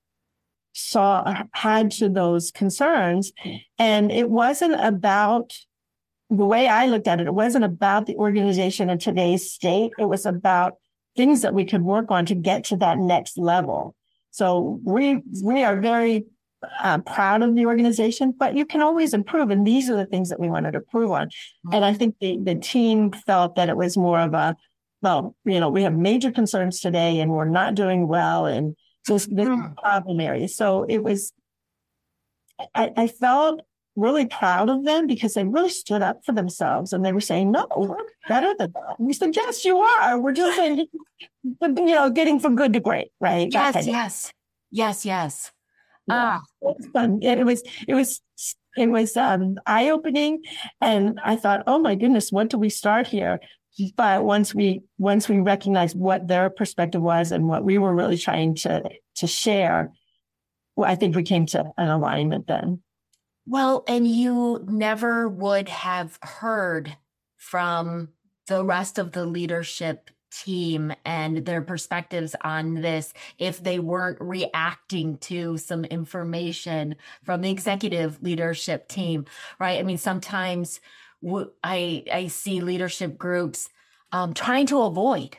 saw 0.74 1.44
had 1.54 1.92
to 1.92 2.10
those 2.10 2.52
concerns. 2.52 3.32
And 3.80 4.12
it 4.12 4.30
wasn't 4.30 4.76
about 4.84 5.54
the 6.30 6.46
way 6.46 6.68
I 6.68 6.88
looked 6.88 7.08
at 7.08 7.22
it, 7.22 7.28
it 7.28 7.34
wasn't 7.34 7.66
about 7.66 8.08
the 8.08 8.16
organization 8.16 8.90
in 8.90 8.98
today's 8.98 9.50
state. 9.50 9.92
It 9.98 10.06
was 10.06 10.26
about 10.26 10.76
things 11.16 11.42
that 11.42 11.54
we 11.54 11.66
could 11.66 11.82
work 11.82 12.12
on 12.12 12.26
to 12.28 12.36
get 12.36 12.66
to 12.66 12.78
that 12.78 12.98
next 12.98 13.38
level. 13.38 13.96
So 14.32 14.80
we 14.84 15.22
we 15.42 15.64
are 15.64 15.80
very 15.80 16.26
uh, 16.80 17.00
proud 17.00 17.42
of 17.42 17.56
the 17.56 17.66
organization, 17.66 18.34
but 18.38 18.56
you 18.56 18.66
can 18.66 18.82
always 18.82 19.14
improve. 19.14 19.50
And 19.50 19.66
these 19.66 19.90
are 19.90 19.96
the 19.96 20.06
things 20.06 20.30
that 20.30 20.40
we 20.40 20.50
wanted 20.50 20.72
to 20.72 20.80
improve 20.80 21.12
on. 21.12 21.30
And 21.72 21.86
I 21.86 21.94
think 21.94 22.16
the, 22.20 22.38
the 22.42 22.56
team 22.56 23.12
felt 23.12 23.56
that 23.56 23.70
it 23.70 23.78
was 23.78 23.98
more 23.98 24.20
of 24.20 24.34
a, 24.34 24.56
well, 25.02 25.36
you 25.46 25.60
know, 25.60 25.70
we 25.70 25.84
have 25.84 25.94
major 25.94 26.32
concerns 26.32 26.80
today 26.80 27.20
and 27.20 27.32
we're 27.32 27.46
not 27.46 27.76
doing 27.76 28.08
well. 28.08 28.46
And 28.46 28.76
just 29.06 29.34
this 29.36 29.48
hmm. 29.48 29.74
problem 29.78 30.20
area. 30.20 30.48
So 30.48 30.84
it 30.84 31.04
was, 31.04 31.32
I, 32.74 32.92
I 32.98 33.08
felt 33.08 33.62
really 33.96 34.26
proud 34.26 34.70
of 34.70 34.84
them 34.84 35.08
because 35.08 35.34
they 35.34 35.44
really 35.44 35.70
stood 35.70 36.02
up 36.02 36.24
for 36.26 36.34
themselves 36.34 36.94
and 36.94 37.06
they 37.06 37.14
were 37.14 37.22
saying, 37.22 37.52
no, 37.52 37.68
we're 37.76 37.96
better 38.28 38.54
than 38.58 38.72
that. 38.74 38.96
And 38.98 39.08
we 39.08 39.14
said, 39.14 39.36
yes, 39.36 39.64
you 39.64 39.78
are. 39.78 40.20
We're 40.20 40.34
just, 40.34 40.60
you 40.62 40.88
know, 41.62 42.10
getting 42.10 42.40
from 42.40 42.56
good 42.56 42.74
to 42.74 42.80
great, 42.80 43.12
right? 43.20 43.48
Yes, 43.52 43.88
yes, 43.88 44.34
yes, 44.72 45.06
yes. 45.06 45.52
Ah, 46.10 46.42
it 46.62 46.76
was 46.78 46.88
fun. 46.94 47.20
It 47.24 47.46
was, 47.46 47.64
it 47.88 47.94
was, 47.94 48.22
it 48.78 48.88
was 48.88 49.16
um, 49.18 49.56
eye 49.66 49.90
opening. 49.90 50.44
And 50.82 51.20
I 51.24 51.36
thought, 51.36 51.64
oh 51.66 51.80
my 51.80 51.96
goodness, 51.96 52.32
what 52.32 52.50
do 52.50 52.58
we 52.58 52.70
start 52.70 53.08
here? 53.08 53.40
But 53.96 54.24
once 54.24 54.54
we, 54.54 54.82
once 54.98 55.28
we 55.28 55.40
recognized 55.40 55.98
what 55.98 56.28
their 56.28 56.50
perspective 56.50 57.02
was 57.02 57.32
and 57.32 57.48
what 57.48 57.64
we 57.64 57.78
were 57.78 57.94
really 57.94 58.18
trying 58.18 58.56
to, 58.56 58.84
to 59.16 59.28
share, 59.28 59.92
well, 60.76 60.90
I 60.90 60.96
think 60.96 61.16
we 61.16 61.24
came 61.24 61.46
to 61.48 61.72
an 61.78 61.88
alignment 61.88 62.48
then. 62.48 62.82
Well, 63.46 63.84
and 63.88 64.08
you 64.08 64.64
never 64.68 65.28
would 65.30 65.70
have 65.70 66.18
heard 66.22 66.98
from 67.38 68.10
the 68.48 68.64
rest 68.64 68.98
of 68.98 69.12
the 69.12 69.26
leadership 69.26 70.10
team 70.32 70.92
and 71.06 71.46
their 71.46 71.62
perspectives 71.62 72.36
on 72.42 72.76
this 72.76 73.14
if 73.38 73.64
they 73.64 73.80
weren't 73.80 74.20
reacting 74.20 75.18
to 75.20 75.58
some 75.58 75.86
information 75.86 76.96
from 77.24 77.42
the 77.42 77.52
executive 77.52 78.22
leadership 78.22 78.88
team, 78.88 79.26
right? 79.60 79.80
I 79.80 79.84
mean, 79.84 79.98
sometimes 79.98 80.82
I 81.64 82.04
I 82.12 82.28
see 82.28 82.62
leadership 82.62 83.18
groups 83.18 83.70
um, 84.12 84.34
trying 84.34 84.66
to 84.68 84.82
avoid 84.82 85.38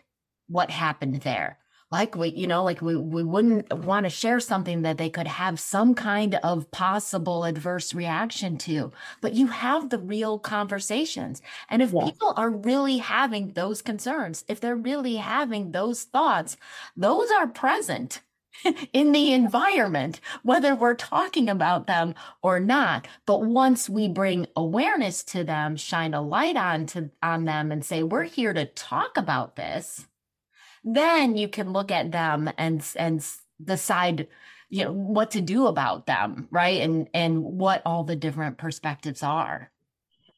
what 0.49 0.71
happened 0.71 1.23
there 1.23 1.59
like 1.97 2.15
we 2.15 2.29
you 2.29 2.47
know 2.47 2.63
like 2.63 2.83
we, 2.83 2.95
we 2.95 3.23
wouldn't 3.23 3.73
want 3.73 4.05
to 4.05 4.11
share 4.11 4.39
something 4.39 4.83
that 4.83 4.99
they 4.99 5.09
could 5.09 5.27
have 5.27 5.59
some 5.59 5.95
kind 5.95 6.35
of 6.43 6.71
possible 6.71 7.45
adverse 7.45 7.95
reaction 7.95 8.59
to 8.59 8.93
but 9.23 9.33
you 9.33 9.47
have 9.47 9.89
the 9.89 9.99
real 9.99 10.39
conversations 10.39 11.41
and 11.71 11.81
if 11.81 11.93
yeah. 11.93 12.05
people 12.05 12.35
are 12.37 12.51
really 12.51 12.99
having 12.99 13.53
those 13.53 13.81
concerns 13.81 14.45
if 14.47 14.61
they're 14.61 14.77
really 14.77 15.17
having 15.17 15.73
those 15.73 16.03
thoughts 16.03 16.59
those 16.97 17.31
are 17.31 17.47
present 17.47 18.21
in 18.93 19.13
the 19.13 19.33
environment, 19.35 20.19
whether 20.43 20.75
we're 20.75 20.95
talking 20.95 21.49
about 21.49 21.87
them 21.87 22.15
or 22.43 22.59
not. 22.59 23.07
But 23.27 23.43
once 23.43 23.87
we 23.87 24.09
bring 24.09 24.47
awareness 24.57 25.23
to 25.25 25.45
them, 25.45 25.77
shine 25.77 26.15
a 26.15 26.23
light 26.23 26.57
on 26.57 26.87
to 26.87 27.11
on 27.23 27.45
them 27.45 27.71
and 27.71 27.85
say, 27.85 28.03
we're 28.03 28.25
here 28.25 28.55
to 28.55 28.65
talk 28.65 29.19
about 29.19 29.57
this, 29.57 30.07
then 30.87 31.37
you 31.37 31.49
can 31.49 31.73
look 31.73 31.91
at 31.91 32.13
them 32.13 32.51
and 32.57 32.87
and 32.97 33.27
decide 33.63 34.29
you 34.69 34.85
know 34.85 34.93
what 34.93 35.33
to 35.33 35.41
do 35.41 35.67
about 35.67 36.07
them 36.07 36.49
right 36.51 36.81
and 36.81 37.09
and 37.13 37.43
what 37.43 37.83
all 37.85 38.05
the 38.05 38.17
different 38.17 38.57
perspectives 38.57 39.23
are 39.23 39.71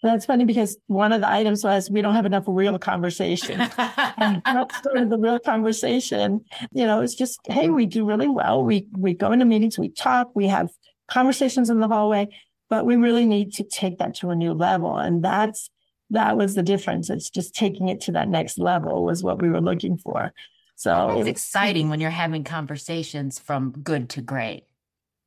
that's 0.02 0.26
funny 0.26 0.44
because 0.44 0.76
one 0.86 1.12
of 1.12 1.20
the 1.20 1.28
items 1.28 1.64
was 1.64 1.90
we 1.90 2.02
don't 2.02 2.14
have 2.14 2.26
enough 2.26 2.44
real 2.46 2.78
conversation. 2.78 3.60
and 4.16 4.42
that's 4.44 4.82
sort 4.82 4.96
of 4.96 5.10
the 5.10 5.18
real 5.18 5.40
conversation. 5.40 6.44
You 6.72 6.86
know, 6.86 7.00
it's 7.00 7.16
just, 7.16 7.40
hey, 7.46 7.68
we 7.68 7.86
do 7.86 8.04
really 8.04 8.28
well. 8.28 8.62
We 8.62 8.86
we 8.96 9.14
go 9.14 9.32
into 9.32 9.44
meetings, 9.44 9.76
we 9.76 9.88
talk, 9.88 10.30
we 10.36 10.46
have 10.46 10.70
conversations 11.08 11.68
in 11.68 11.80
the 11.80 11.88
hallway, 11.88 12.28
but 12.70 12.86
we 12.86 12.94
really 12.94 13.26
need 13.26 13.54
to 13.54 13.64
take 13.64 13.98
that 13.98 14.14
to 14.16 14.30
a 14.30 14.36
new 14.36 14.52
level. 14.52 14.96
And 14.96 15.24
that's 15.24 15.68
that 16.10 16.36
was 16.36 16.54
the 16.54 16.62
difference. 16.62 17.10
It's 17.10 17.30
just 17.30 17.54
taking 17.54 17.88
it 17.88 18.00
to 18.02 18.12
that 18.12 18.28
next 18.28 18.58
level 18.58 19.04
was 19.04 19.22
what 19.22 19.40
we 19.42 19.50
were 19.50 19.60
looking 19.60 19.98
for. 19.98 20.32
So 20.76 21.18
it's 21.18 21.28
exciting 21.28 21.88
when 21.88 22.00
you're 22.00 22.10
having 22.10 22.44
conversations 22.44 23.38
from 23.38 23.72
good 23.72 24.08
to 24.10 24.22
great. 24.22 24.64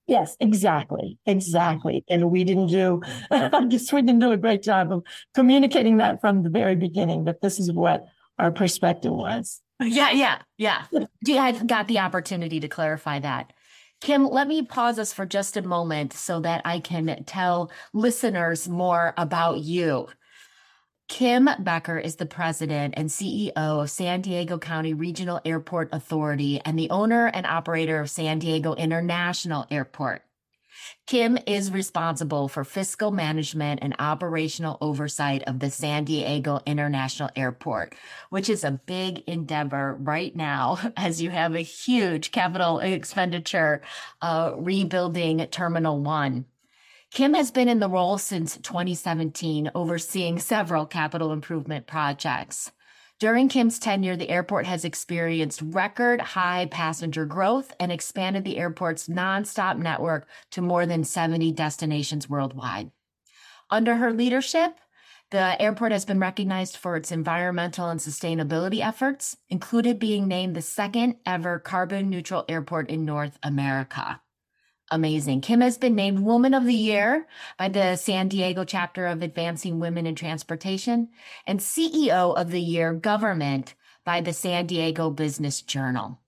Yes, 0.08 0.36
exactly. 0.40 1.18
Exactly. 1.26 2.04
And 2.10 2.32
we 2.32 2.44
didn't 2.44 2.68
do, 2.68 3.02
I 3.32 3.66
guess 3.66 3.92
we 3.94 4.02
didn't 4.02 4.20
do 4.20 4.32
a 4.32 4.38
great 4.38 4.64
job 4.64 4.92
of 4.92 5.04
communicating 5.34 5.98
that 5.98 6.22
from 6.22 6.44
the 6.44 6.50
very 6.50 6.76
beginning, 6.76 7.26
that 7.26 7.42
this 7.42 7.60
is 7.60 7.72
what 7.72 8.08
our 8.40 8.52
perspective 8.52 9.12
was. 9.12 9.62
Yeah, 9.80 10.12
yeah, 10.12 10.42
yeah. 10.58 10.86
I 11.30 11.52
got 11.52 11.88
the 11.88 12.00
opportunity 12.00 12.60
to 12.60 12.68
clarify 12.68 13.20
that. 13.20 13.54
Kim, 14.02 14.28
let 14.28 14.48
me 14.48 14.64
pause 14.64 14.98
us 14.98 15.14
for 15.14 15.26
just 15.26 15.58
a 15.58 15.62
moment 15.62 16.14
so 16.14 16.40
that 16.40 16.62
I 16.66 16.80
can 16.80 17.24
tell 17.26 17.72
listeners 17.94 18.68
more 18.68 19.14
about 19.16 19.60
you. 19.60 20.08
Kim 21.12 21.50
Becker 21.60 21.98
is 21.98 22.15
the 22.15 22.25
president 22.25 22.94
and 22.96 23.10
CEO 23.10 23.51
of 23.53 23.89
San 23.89 24.22
Diego 24.22 24.58
County 24.58 24.94
Regional 24.94 25.41
Airport 25.44 25.89
Authority 25.91 26.62
and 26.63 26.80
the 26.80 26.89
owner 26.89 27.27
and 27.27 27.46
operator 27.46 28.00
of 28.00 28.10
San 28.10 28.39
Diego 28.39 28.75
International 28.75 29.68
Airport. 29.70 30.24
Kim 31.08 31.38
is 31.46 31.70
responsible 31.70 32.48
for 32.48 32.63
fiscal 32.63 33.12
management 33.12 33.82
and 33.84 33.94
operational 34.00 34.77
oversight 34.80 35.44
of 35.48 35.60
the 35.60 35.70
San 35.70 36.06
Diego 36.06 36.62
International 36.65 37.30
Airport, 37.36 37.94
which 38.30 38.50
is 38.50 38.63
a 38.63 38.80
big 38.86 39.20
endeavor 39.27 39.98
right 40.00 40.34
now 40.34 40.80
as 40.96 41.22
you 41.22 41.30
have 41.30 41.56
a 41.56 41.60
huge 41.60 42.32
capital 42.32 42.80
expenditure 42.80 43.82
uh, 44.22 44.53
rebuilding 44.56 45.46
Terminal 45.48 46.00
1. 46.00 46.46
Kim 47.12 47.34
has 47.34 47.51
been 47.51 47.68
in 47.68 47.80
the 47.80 47.89
role 47.89 48.18
since 48.18 48.56
2017, 48.56 49.70
overseeing 49.75 50.39
several 50.39 50.86
capital 50.86 51.34
improvement 51.34 51.86
projects. 51.86 52.72
During 53.20 53.50
Kim's 53.50 53.80
tenure, 53.80 54.15
the 54.15 54.30
airport 54.30 54.65
has 54.65 54.86
experienced 54.86 55.62
record 55.62 56.22
high 56.22 56.68
passenger 56.72 57.25
growth 57.25 57.74
and 57.82 57.91
expanded 57.91 58.46
the 58.46 58.58
airport's 58.58 59.10
nonstop 59.10 59.77
network 59.77 60.25
to 60.51 60.62
more 60.62 60.86
than 60.86 61.03
70 61.03 61.51
destinations 61.51 62.30
worldwide. 62.30 62.91
Under 63.70 63.96
her 63.96 64.13
leadership, 64.13 64.80
the 65.32 65.62
airport 65.62 65.91
has 65.91 66.06
been 66.06 66.20
recognized 66.20 66.77
for 66.77 66.96
its 66.96 67.12
environmental 67.12 67.89
and 67.89 68.00
sustainability 68.00 68.80
efforts, 68.80 69.36
included 69.50 70.00
being 70.00 70.30
named 70.30 70.56
the 70.56 70.62
second 70.62 71.18
ever 71.25 71.60
carbon 71.60 72.10
neutral 72.10 72.46
airport 72.48 72.89
in 72.89 73.03
North 73.03 73.38
America 73.44 74.22
amazing. 74.92 75.42
Kim 75.42 75.62
has 75.62 75.78
been 75.78 75.96
named 75.96 76.20
Woman 76.20 76.54
of 76.54 76.66
the 76.66 76.74
Year 76.74 77.26
by 77.58 77.70
the 77.70 77.96
San 77.96 78.28
Diego 78.28 78.66
chapter 78.66 79.08
of 79.08 79.22
Advancing 79.22 79.80
Women 79.80 80.06
in 80.06 80.16
Transportation 80.16 81.10
and 81.48 81.60
CEO 81.60 82.36
of 82.36 82.52
the 82.52 82.62
Year 82.62 82.94
Government 82.94 83.74
by 84.04 84.20
the 84.20 84.34
San 84.34 84.68
Diego 84.68 85.10
Business 85.10 85.62
Journal. 85.62 86.20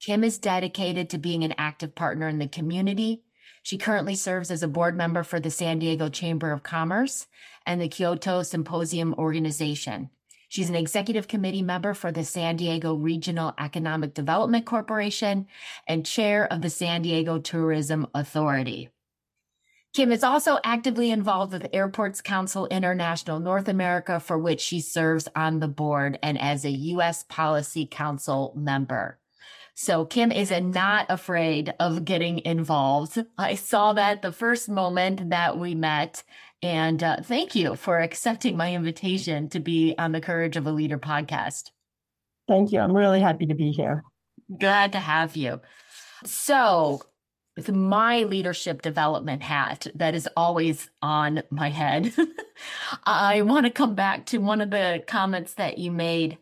Kim 0.00 0.22
is 0.22 0.38
dedicated 0.38 1.10
to 1.10 1.18
being 1.18 1.42
an 1.42 1.54
active 1.58 1.94
partner 1.94 2.28
in 2.28 2.38
the 2.38 2.46
community. 2.46 3.24
She 3.62 3.76
currently 3.76 4.14
serves 4.14 4.52
as 4.52 4.62
a 4.62 4.68
board 4.68 4.96
member 4.96 5.24
for 5.24 5.40
the 5.40 5.50
San 5.50 5.80
Diego 5.80 6.08
Chamber 6.08 6.52
of 6.52 6.62
Commerce 6.62 7.26
and 7.66 7.80
the 7.80 7.88
Kyoto 7.88 8.42
Symposium 8.42 9.14
Organization. 9.14 10.10
She's 10.48 10.68
an 10.68 10.76
executive 10.76 11.28
committee 11.28 11.62
member 11.62 11.92
for 11.92 12.12
the 12.12 12.24
San 12.24 12.56
Diego 12.56 12.94
Regional 12.94 13.54
Economic 13.58 14.14
Development 14.14 14.64
Corporation 14.64 15.46
and 15.88 16.06
chair 16.06 16.50
of 16.50 16.62
the 16.62 16.70
San 16.70 17.02
Diego 17.02 17.38
Tourism 17.38 18.06
Authority. 18.14 18.90
Kim 19.92 20.12
is 20.12 20.22
also 20.22 20.58
actively 20.62 21.10
involved 21.10 21.54
with 21.54 21.68
Airports 21.72 22.20
Council 22.20 22.66
International 22.66 23.40
North 23.40 23.66
America, 23.66 24.20
for 24.20 24.38
which 24.38 24.60
she 24.60 24.78
serves 24.78 25.26
on 25.34 25.58
the 25.58 25.68
board 25.68 26.18
and 26.22 26.38
as 26.38 26.64
a 26.64 26.70
U.S. 26.70 27.24
Policy 27.24 27.86
Council 27.86 28.52
member. 28.54 29.18
So 29.78 30.06
Kim 30.06 30.32
is 30.32 30.50
not 30.50 31.04
afraid 31.10 31.74
of 31.78 32.06
getting 32.06 32.38
involved. 32.46 33.24
I 33.36 33.56
saw 33.56 33.92
that 33.92 34.22
the 34.22 34.32
first 34.32 34.70
moment 34.70 35.28
that 35.28 35.58
we 35.58 35.74
met 35.74 36.22
and 36.66 37.00
uh, 37.00 37.18
thank 37.22 37.54
you 37.54 37.76
for 37.76 38.00
accepting 38.00 38.56
my 38.56 38.74
invitation 38.74 39.48
to 39.50 39.60
be 39.60 39.94
on 39.98 40.10
the 40.10 40.20
Courage 40.20 40.56
of 40.56 40.66
a 40.66 40.72
Leader 40.72 40.98
podcast. 40.98 41.70
Thank 42.48 42.72
you. 42.72 42.80
I'm 42.80 42.92
really 42.92 43.20
happy 43.20 43.46
to 43.46 43.54
be 43.54 43.70
here. 43.70 44.02
Glad 44.58 44.90
to 44.92 44.98
have 44.98 45.36
you. 45.36 45.60
So, 46.24 47.02
with 47.56 47.70
my 47.70 48.24
leadership 48.24 48.82
development 48.82 49.44
hat 49.44 49.86
that 49.94 50.16
is 50.16 50.28
always 50.36 50.90
on 51.00 51.44
my 51.50 51.70
head, 51.70 52.12
I 53.04 53.42
want 53.42 53.66
to 53.66 53.70
come 53.70 53.94
back 53.94 54.26
to 54.26 54.38
one 54.38 54.60
of 54.60 54.70
the 54.70 55.04
comments 55.06 55.54
that 55.54 55.78
you 55.78 55.92
made. 55.92 56.38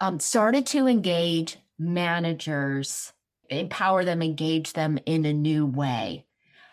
Um, 0.00 0.20
started 0.20 0.66
to 0.66 0.86
engage 0.86 1.56
managers, 1.80 3.12
empower 3.50 4.04
them, 4.04 4.22
engage 4.22 4.74
them 4.74 5.00
in 5.04 5.24
a 5.24 5.32
new 5.32 5.66
way. 5.66 6.27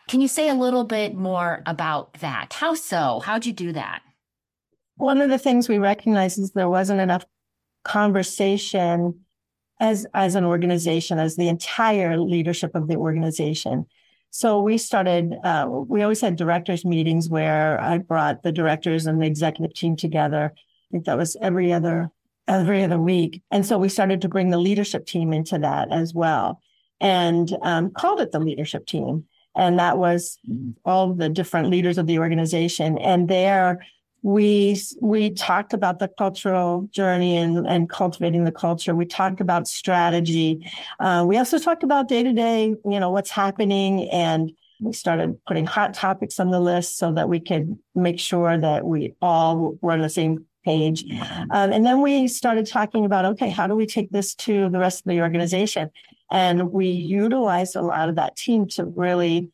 Can 0.08 0.22
you 0.22 0.28
say 0.28 0.50
a 0.50 0.54
little 0.54 0.84
bit 0.84 1.16
more 1.16 1.64
about 1.66 2.14
that? 2.16 2.54
How 2.54 2.74
so? 2.76 3.22
How'd 3.24 3.46
you 3.46 3.54
do 3.54 3.74
that? 3.74 4.02
one 4.98 5.22
of 5.22 5.30
the 5.30 5.38
things 5.38 5.68
we 5.68 5.78
recognized 5.78 6.40
is 6.40 6.52
there 6.52 6.70
wasn't 6.70 7.02
enough 7.02 7.26
conversation 7.84 9.22
as 9.80 10.08
as 10.14 10.36
an 10.36 10.46
organization, 10.46 11.20
as 11.20 11.36
the 11.36 11.50
entire 11.50 12.18
leadership 12.18 12.76
of 12.76 12.88
the 12.88 12.96
organization. 12.96 13.86
So 14.32 14.62
we 14.62 14.78
started. 14.78 15.34
Uh, 15.44 15.68
we 15.70 16.02
always 16.02 16.22
had 16.22 16.38
directors 16.38 16.86
meetings 16.86 17.30
where 17.30 17.80
I 17.80 17.98
brought 17.98 18.44
the 18.44 18.52
directors 18.52 19.06
and 19.06 19.22
the 19.22 19.26
executive 19.26 19.74
team 19.76 19.96
together. 19.96 20.54
I 20.56 20.88
think 20.92 21.06
that 21.06 21.18
was 21.18 21.36
every 21.42 21.74
other 21.74 22.10
every 22.48 22.84
other 22.84 23.00
week, 23.00 23.42
and 23.52 23.66
so 23.66 23.78
we 23.78 23.90
started 23.90 24.22
to 24.22 24.30
bring 24.30 24.50
the 24.50 24.58
leadership 24.58 25.06
team 25.06 25.34
into 25.34 25.60
that 25.60 25.92
as 25.92 26.14
well, 26.14 26.62
and 27.02 27.52
um, 27.64 27.92
called 27.92 28.22
it 28.22 28.32
the 28.32 28.40
leadership 28.40 28.86
team. 28.86 29.26
And 29.56 29.80
that 29.80 29.98
was 29.98 30.38
all 30.84 31.14
the 31.14 31.30
different 31.30 31.70
leaders 31.70 31.98
of 31.98 32.08
the 32.08 32.20
organization. 32.20 32.98
And 32.98 33.28
there 33.28 33.80
we 34.26 34.76
we 35.02 35.30
talked 35.30 35.72
about 35.72 36.00
the 36.00 36.08
cultural 36.08 36.90
journey 36.92 37.38
and, 37.38 37.68
and 37.68 37.88
cultivating 37.88 38.44
the 38.44 38.52
culture. 38.52 38.96
We 38.96 39.06
talked 39.06 39.40
about 39.40 39.68
strategy. 39.68 40.66
Uh, 41.00 41.24
we 41.28 41.38
also 41.38 41.60
talked 41.60 41.84
about 41.84 42.08
day 42.08 42.24
to 42.24 42.34
day, 42.34 42.76
you 42.86 43.00
know, 43.00 43.12
what's 43.12 43.30
happening, 43.30 44.10
and 44.10 44.52
we 44.82 44.94
started 44.94 45.38
putting 45.46 45.68
hot 45.68 45.94
topics 45.94 46.40
on 46.40 46.50
the 46.50 46.60
list 46.60 46.98
so 46.98 47.14
that 47.14 47.30
we 47.30 47.40
could 47.40 47.78
make 47.94 48.20
sure 48.20 48.58
that 48.58 48.84
we 48.84 49.14
all 49.22 49.78
were 49.82 49.92
on 49.92 50.02
the 50.02 50.10
same 50.10 50.46
page. 50.64 51.06
Um, 51.52 51.72
and 51.72 51.86
then 51.86 52.02
we 52.02 52.28
started 52.28 52.66
talking 52.66 53.06
about, 53.06 53.26
okay, 53.26 53.52
how 53.52 53.68
do 53.68 53.76
we 53.76 53.86
take 53.86 54.10
this 54.10 54.34
to 54.36 54.70
the 54.70 54.80
rest 54.80 55.02
of 55.02 55.10
the 55.10 55.22
organization? 55.22 55.92
And 56.32 56.72
we 56.72 56.88
utilized 56.88 57.76
a 57.76 57.82
lot 57.82 58.10
of 58.10 58.16
that 58.16 58.36
team 58.36 58.68
to 58.70 58.86
really 58.86 59.52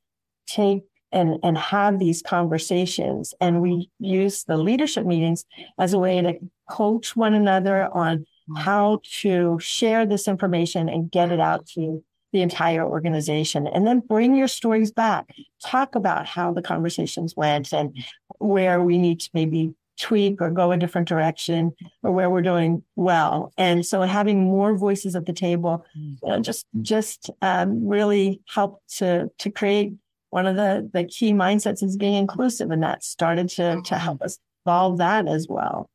take 0.47 0.83
and, 1.11 1.37
and 1.43 1.57
have 1.57 1.99
these 1.99 2.21
conversations. 2.21 3.33
And 3.41 3.61
we 3.61 3.89
use 3.99 4.45
the 4.45 4.57
leadership 4.57 5.05
meetings 5.05 5.45
as 5.77 5.93
a 5.93 5.99
way 5.99 6.21
to 6.21 6.35
coach 6.69 7.15
one 7.15 7.33
another 7.33 7.93
on 7.93 8.25
how 8.57 9.01
to 9.21 9.59
share 9.59 10.05
this 10.05 10.27
information 10.27 10.89
and 10.89 11.11
get 11.11 11.31
it 11.31 11.39
out 11.39 11.67
to 11.67 12.03
the 12.31 12.41
entire 12.41 12.85
organization. 12.85 13.67
And 13.67 13.85
then 13.85 13.99
bring 13.99 14.35
your 14.35 14.47
stories 14.47 14.91
back. 14.91 15.35
Talk 15.63 15.95
about 15.95 16.25
how 16.25 16.53
the 16.53 16.61
conversations 16.61 17.35
went 17.35 17.73
and 17.73 17.95
where 18.39 18.81
we 18.81 18.97
need 18.97 19.19
to 19.21 19.29
maybe 19.33 19.73
tweak 19.99 20.41
or 20.41 20.49
go 20.49 20.71
a 20.71 20.77
different 20.77 21.07
direction 21.07 21.73
or 22.03 22.11
where 22.11 22.29
we're 22.29 22.41
doing 22.41 22.83
well. 22.95 23.51
And 23.57 23.85
so 23.85 24.01
having 24.01 24.43
more 24.43 24.75
voices 24.75 25.15
at 25.15 25.25
the 25.25 25.33
table 25.33 25.85
you 25.93 26.17
know, 26.23 26.39
just 26.39 26.65
mm. 26.75 26.81
just 26.81 27.29
um, 27.41 27.87
really 27.87 28.41
helped 28.47 28.97
to 28.97 29.29
to 29.39 29.51
create 29.51 29.93
one 30.31 30.47
of 30.47 30.55
the, 30.55 30.89
the 30.91 31.03
key 31.03 31.33
mindsets 31.33 31.83
is 31.83 31.97
being 31.97 32.15
inclusive, 32.15 32.71
and 32.71 32.81
that 32.81 33.03
started 33.03 33.49
to, 33.49 33.81
to 33.83 33.97
help 33.97 34.21
us 34.21 34.39
solve 34.65 34.97
that 34.97 35.27
as 35.27 35.47
well. 35.47 35.89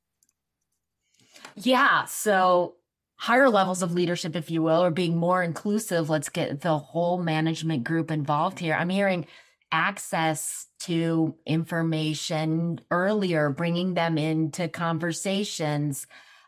Yeah. 1.56 2.04
So, 2.04 2.74
higher 3.16 3.48
levels 3.48 3.82
of 3.82 3.94
leadership, 3.94 4.36
if 4.36 4.50
you 4.50 4.62
will, 4.62 4.84
or 4.84 4.90
being 4.90 5.16
more 5.16 5.42
inclusive, 5.42 6.10
let's 6.10 6.28
get 6.28 6.60
the 6.60 6.78
whole 6.78 7.18
management 7.18 7.84
group 7.84 8.10
involved 8.10 8.58
here. 8.58 8.74
I'm 8.74 8.90
hearing 8.90 9.26
access 9.72 10.66
to 10.80 11.34
information 11.44 12.80
earlier, 12.90 13.50
bringing 13.50 13.94
them 13.94 14.18
into 14.18 14.68
conversations, 14.68 16.06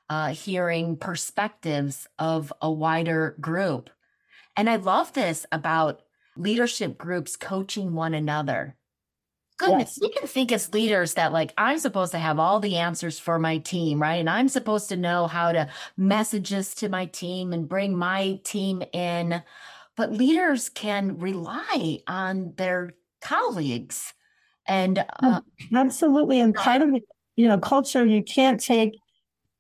uh, 0.09 0.29
hearing 0.29 0.97
perspectives 0.97 2.07
of 2.19 2.53
a 2.63 2.71
wider 2.71 3.37
group. 3.41 3.91
And 4.57 4.69
I 4.69 4.77
love 4.77 5.13
this 5.13 5.47
about 5.53 6.03
leadership 6.37 6.99
groups 6.99 7.37
coaching 7.37 7.95
one 7.95 8.15
another. 8.15 8.77
Goodness, 9.59 9.99
yes. 10.01 10.01
we 10.01 10.11
can 10.11 10.29
think 10.29 10.53
as 10.53 10.73
leaders 10.73 11.15
that 11.15 11.33
like 11.33 11.53
I'm 11.59 11.81
supposed 11.81 12.13
to 12.13 12.19
have 12.19 12.39
all 12.39 12.61
the 12.61 12.77
answers 12.77 13.19
for 13.19 13.41
my 13.41 13.59
team, 13.59 14.01
right? 14.01 14.15
And 14.21 14.31
I'm 14.31 14.49
supposed 14.49 14.89
to 14.91 14.97
know 14.97 15.27
how 15.27 15.51
to 15.51 15.69
message 15.97 16.51
this 16.51 16.75
to 16.77 16.89
my 16.89 17.07
team 17.07 17.53
and 17.53 17.69
bring 17.69 17.97
my 17.97 18.39
team 18.45 18.85
in. 18.93 19.43
But 19.97 20.13
leaders 20.13 20.69
can 20.69 21.19
rely 21.19 21.99
on 22.07 22.55
their 22.57 22.95
colleagues. 23.29 24.15
And 24.67 25.05
uh, 25.23 25.41
absolutely. 25.75 26.41
And 26.41 26.55
part 26.55 26.83
of 26.83 26.91
you 27.37 27.49
know, 27.49 27.59
culture, 27.59 28.05
you 28.05 28.23
can't 28.23 28.61
take 28.61 28.95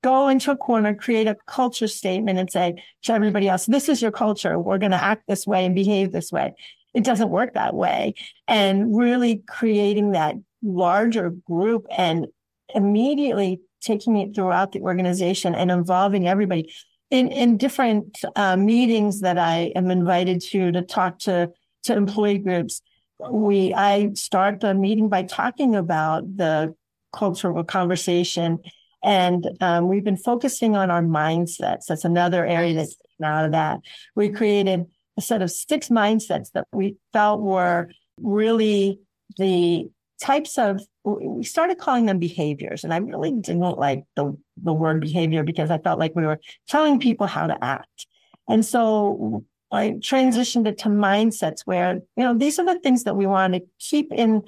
go 0.03 0.29
into 0.29 0.51
a 0.51 0.57
corner, 0.57 0.95
create 0.95 1.27
a 1.27 1.37
culture 1.47 1.89
statement 1.89 2.39
and 2.39 2.51
say 2.51 2.83
to 3.03 3.13
everybody 3.13 3.49
else, 3.49 3.67
this 3.67 3.89
is 3.89 4.01
your 4.01 4.13
culture. 4.13 4.59
We're 4.59 4.79
going 4.79 4.93
to 4.93 5.03
act 5.03 5.25
this 5.27 5.47
way 5.47 5.65
and 5.65 5.75
behave 5.75 6.13
this 6.13 6.31
way. 6.31 6.55
It 6.95 7.05
doesn't 7.05 7.31
work 7.31 7.55
that 7.55 7.75
way. 7.75 8.15
And 8.47 8.97
really 8.97 9.43
creating 9.49 10.13
that 10.13 10.37
larger 10.63 11.31
group 11.31 11.87
and 11.91 12.27
immediately 12.75 13.61
taking 13.81 14.17
it 14.17 14.35
throughout 14.35 14.73
the 14.73 14.81
organization 14.81 15.55
and 15.55 15.71
involving 15.71 16.29
everybody 16.29 16.73
in, 17.11 17.29
in 17.33 17.57
different 17.57 18.21
uh, 18.37 18.57
meetings 18.57 19.21
that 19.23 19.39
I 19.39 19.73
am 19.75 19.91
invited 19.91 20.43
to 20.51 20.73
to 20.73 20.83
talk 20.83 21.19
to, 21.21 21.51
to 21.85 21.97
employee 21.97 22.39
groups. 22.39 22.83
We, 23.19 23.75
I 23.75 24.13
start 24.15 24.61
the 24.61 24.75
meeting 24.75 25.09
by 25.09 25.25
talking 25.25 25.75
about 25.75 26.37
the 26.37 26.75
cultural 27.13 27.65
conversation 27.65 28.59
and 29.03 29.47
um, 29.61 29.89
we've 29.89 30.05
been 30.05 30.17
focusing 30.17 30.77
on 30.77 30.91
our 30.91 31.03
mindsets. 31.03 31.87
That's 31.89 32.05
another 32.05 32.45
area 32.45 32.75
that's 32.75 32.97
out 33.23 33.45
of 33.45 33.53
that. 33.53 33.81
We 34.15 34.29
created 34.29 34.87
a 35.17 35.21
set 35.21 35.43
of 35.43 35.51
six 35.51 35.89
mindsets 35.89 36.53
that 36.53 36.67
we 36.73 36.97
felt 37.13 37.41
were 37.41 37.91
really 38.21 39.01
the 39.37 39.89
types 40.21 40.59
of 40.59 40.81
we 41.05 41.45
started 41.45 41.79
calling 41.79 42.07
them 42.07 42.19
behaviors 42.19 42.83
and 42.83 42.93
i 42.93 42.97
really 42.97 43.31
didn't 43.31 43.61
like 43.61 44.03
the, 44.17 44.37
the 44.63 44.73
word 44.73 45.01
behavior 45.01 45.45
because 45.45 45.71
i 45.71 45.79
felt 45.79 46.01
like 46.01 46.15
we 46.17 46.27
were 46.27 46.41
telling 46.67 46.99
people 46.99 47.27
how 47.27 47.47
to 47.47 47.65
act 47.65 48.07
and 48.49 48.65
so 48.65 49.45
i 49.71 49.91
transitioned 50.01 50.67
it 50.67 50.79
to 50.79 50.89
mindsets 50.89 51.61
where 51.65 51.95
you 52.17 52.25
know 52.25 52.37
these 52.37 52.59
are 52.59 52.67
the 52.67 52.81
things 52.81 53.05
that 53.05 53.17
we 53.17 53.27
want 53.27 53.55
to 53.55 53.61
keep 53.79 54.13
in 54.13 54.43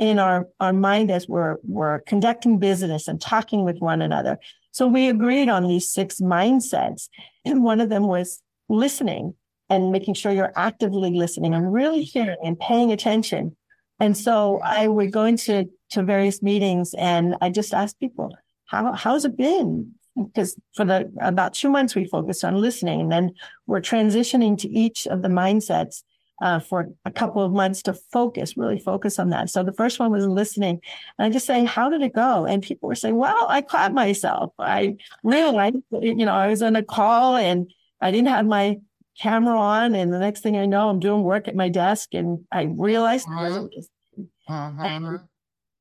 in 0.00 0.18
our, 0.18 0.48
our 0.60 0.72
mind 0.72 1.10
as 1.10 1.28
we're, 1.28 1.58
we're 1.62 2.00
conducting 2.00 2.58
business 2.58 3.06
and 3.06 3.20
talking 3.20 3.64
with 3.64 3.78
one 3.80 4.00
another. 4.00 4.38
So 4.72 4.86
we 4.86 5.10
agreed 5.10 5.50
on 5.50 5.68
these 5.68 5.90
six 5.90 6.20
mindsets. 6.20 7.10
And 7.44 7.62
one 7.62 7.82
of 7.82 7.90
them 7.90 8.06
was 8.06 8.42
listening 8.70 9.34
and 9.68 9.92
making 9.92 10.14
sure 10.14 10.32
you're 10.32 10.54
actively 10.56 11.12
listening 11.12 11.54
and 11.54 11.70
really 11.70 12.02
hearing 12.02 12.38
and 12.42 12.58
paying 12.58 12.90
attention. 12.92 13.54
And 13.98 14.16
so 14.16 14.60
I 14.64 14.88
would 14.88 15.12
go 15.12 15.24
into 15.24 15.68
to 15.90 16.02
various 16.02 16.42
meetings 16.42 16.94
and 16.94 17.36
I 17.42 17.50
just 17.50 17.74
asked 17.74 18.00
people, 18.00 18.34
how, 18.64 18.94
how's 18.94 19.26
it 19.26 19.36
been? 19.36 19.92
Because 20.24 20.58
for 20.74 20.84
the 20.84 21.10
about 21.20 21.54
two 21.54 21.68
months 21.68 21.94
we 21.94 22.06
focused 22.06 22.44
on 22.44 22.56
listening 22.56 23.00
and 23.00 23.12
then 23.12 23.32
we're 23.66 23.80
transitioning 23.80 24.58
to 24.58 24.68
each 24.68 25.06
of 25.06 25.22
the 25.22 25.28
mindsets 25.28 26.02
uh, 26.40 26.58
for 26.58 26.88
a 27.04 27.10
couple 27.10 27.42
of 27.42 27.52
months 27.52 27.82
to 27.82 27.92
focus, 27.92 28.56
really 28.56 28.78
focus 28.78 29.18
on 29.18 29.30
that. 29.30 29.50
So 29.50 29.62
the 29.62 29.72
first 29.72 29.98
one 29.98 30.10
was 30.10 30.26
listening. 30.26 30.80
And 31.18 31.26
I 31.26 31.30
just 31.30 31.46
say, 31.46 31.64
how 31.64 31.90
did 31.90 32.02
it 32.02 32.14
go? 32.14 32.46
And 32.46 32.62
people 32.62 32.88
were 32.88 32.94
saying, 32.94 33.16
well, 33.16 33.46
I 33.48 33.60
caught 33.60 33.92
myself. 33.92 34.52
I 34.58 34.96
realized, 35.22 35.76
you 35.90 36.24
know, 36.24 36.32
I 36.32 36.48
was 36.48 36.62
on 36.62 36.76
a 36.76 36.82
call 36.82 37.36
and 37.36 37.70
I 38.00 38.10
didn't 38.10 38.28
have 38.28 38.46
my 38.46 38.78
camera 39.18 39.58
on. 39.58 39.94
And 39.94 40.12
the 40.12 40.18
next 40.18 40.40
thing 40.40 40.56
I 40.56 40.66
know, 40.66 40.88
I'm 40.88 41.00
doing 41.00 41.22
work 41.22 41.46
at 41.46 41.54
my 41.54 41.68
desk 41.68 42.14
and 42.14 42.44
I 42.50 42.62
realized 42.62 43.28
uh-huh. 43.28 43.68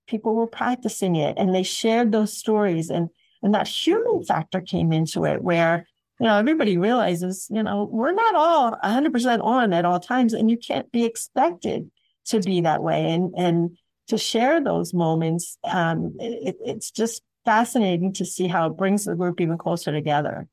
people 0.07 0.35
were 0.35 0.47
practicing 0.47 1.15
it 1.15 1.37
and 1.37 1.55
they 1.55 1.63
shared 1.63 2.11
those 2.11 2.37
stories 2.37 2.89
and 2.89 3.09
and 3.41 3.53
that 3.53 3.67
human 3.67 4.23
factor 4.23 4.61
came 4.61 4.91
into 4.91 5.25
it 5.25 5.41
where 5.41 5.85
you 6.19 6.27
know, 6.27 6.37
everybody 6.37 6.77
realizes, 6.77 7.47
you 7.49 7.63
know, 7.63 7.87
we're 7.89 8.11
not 8.11 8.35
all 8.35 8.77
100% 8.83 9.41
on 9.41 9.71
at 9.71 9.85
all 9.85 10.01
times, 10.01 10.33
and 10.33 10.51
you 10.51 10.57
can't 10.57 10.91
be 10.91 11.05
expected 11.05 11.89
to 12.25 12.41
be 12.41 12.61
that 12.61 12.83
way. 12.83 13.11
And 13.11 13.33
and 13.37 13.77
to 14.09 14.17
share 14.17 14.61
those 14.61 14.93
moments, 14.93 15.57
um, 15.63 16.15
it, 16.19 16.57
it's 16.65 16.91
just 16.91 17.21
fascinating 17.45 18.11
to 18.13 18.25
see 18.25 18.47
how 18.47 18.67
it 18.67 18.77
brings 18.77 19.05
the 19.05 19.15
group 19.15 19.39
even 19.39 19.57
closer 19.57 19.91
together. 19.91 20.47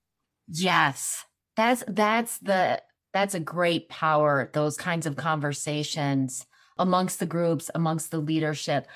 Yes, 0.48 1.24
that's 1.56 1.82
that's 1.88 2.38
the 2.38 2.80
that's 3.12 3.34
a 3.34 3.40
great 3.40 3.88
power. 3.88 4.50
Those 4.52 4.76
kinds 4.76 5.04
of 5.04 5.16
conversations 5.16 6.46
amongst 6.78 7.18
the 7.18 7.26
groups, 7.26 7.70
amongst 7.74 8.12
the 8.12 8.18
leadership. 8.18 8.86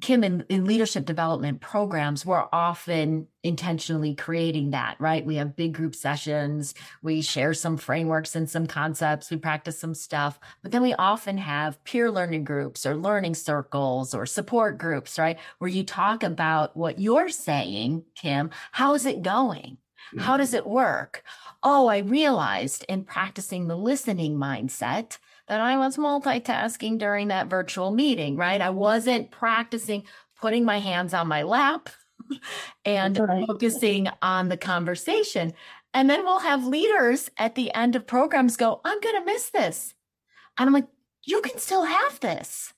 Kim, 0.00 0.24
in, 0.24 0.44
in, 0.48 0.64
leadership 0.64 1.04
development 1.04 1.60
programs, 1.60 2.24
we're 2.24 2.46
often 2.52 3.26
intentionally 3.42 4.14
creating 4.14 4.70
that, 4.70 4.96
right? 5.00 5.24
We 5.24 5.36
have 5.36 5.56
big 5.56 5.72
group 5.74 5.94
sessions, 5.94 6.74
we 7.02 7.22
share 7.22 7.54
some 7.54 7.76
frameworks 7.76 8.36
and 8.36 8.48
some 8.48 8.66
concepts, 8.66 9.30
we 9.30 9.36
practice 9.36 9.78
some 9.78 9.94
stuff, 9.94 10.38
but 10.62 10.72
then 10.72 10.82
we 10.82 10.94
often 10.94 11.38
have 11.38 11.82
peer 11.84 12.10
learning 12.10 12.44
groups 12.44 12.86
or 12.86 12.96
learning 12.96 13.34
circles 13.34 14.14
or 14.14 14.26
support 14.26 14.78
groups, 14.78 15.18
right? 15.18 15.38
Where 15.58 15.70
you 15.70 15.84
talk 15.84 16.22
about 16.22 16.76
what 16.76 16.98
you're 16.98 17.28
saying, 17.28 18.04
Kim. 18.14 18.50
How 18.72 18.94
is 18.94 19.06
it 19.06 19.22
going? 19.22 19.78
How 20.18 20.36
does 20.36 20.48
mm-hmm. 20.48 20.56
it 20.58 20.66
work? 20.66 21.22
Oh, 21.62 21.86
I 21.86 21.98
realized 21.98 22.84
in 22.88 23.04
practicing 23.04 23.68
the 23.68 23.76
listening 23.76 24.36
mindset 24.36 25.18
that 25.50 25.60
I 25.60 25.76
was 25.78 25.96
multitasking 25.96 26.98
during 26.98 27.26
that 27.26 27.48
virtual 27.48 27.90
meeting, 27.90 28.36
right? 28.36 28.60
I 28.60 28.70
wasn't 28.70 29.32
practicing 29.32 30.04
putting 30.40 30.64
my 30.64 30.78
hands 30.78 31.12
on 31.12 31.26
my 31.26 31.42
lap 31.42 31.88
and 32.84 33.18
right. 33.18 33.44
focusing 33.48 34.06
on 34.22 34.48
the 34.48 34.56
conversation. 34.56 35.52
And 35.92 36.08
then 36.08 36.24
we'll 36.24 36.38
have 36.38 36.64
leaders 36.64 37.32
at 37.36 37.56
the 37.56 37.74
end 37.74 37.96
of 37.96 38.06
programs 38.06 38.56
go, 38.56 38.80
I'm 38.84 39.00
going 39.00 39.16
to 39.16 39.24
miss 39.24 39.50
this. 39.50 39.94
And 40.56 40.68
I'm 40.68 40.72
like, 40.72 40.86
you 41.24 41.40
can 41.42 41.58
still 41.58 41.82
have 41.82 42.20
this. 42.20 42.72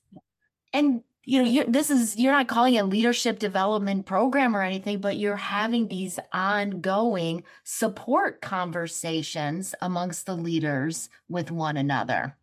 And 0.73 1.03
you 1.25 1.43
know, 1.43 1.47
you're, 1.47 1.65
this 1.65 1.91
is, 1.91 2.17
you're 2.17 2.33
not 2.33 2.47
calling 2.47 2.73
it 2.73 2.83
leadership 2.85 3.37
development 3.37 4.07
program 4.07 4.55
or 4.55 4.63
anything, 4.63 4.99
but 4.99 5.17
you're 5.17 5.35
having 5.35 5.87
these 5.87 6.19
ongoing 6.33 7.43
support 7.63 8.41
conversations 8.41 9.75
amongst 9.79 10.25
the 10.25 10.35
leaders 10.35 11.09
with 11.29 11.51
one 11.51 11.77
another, 11.77 12.35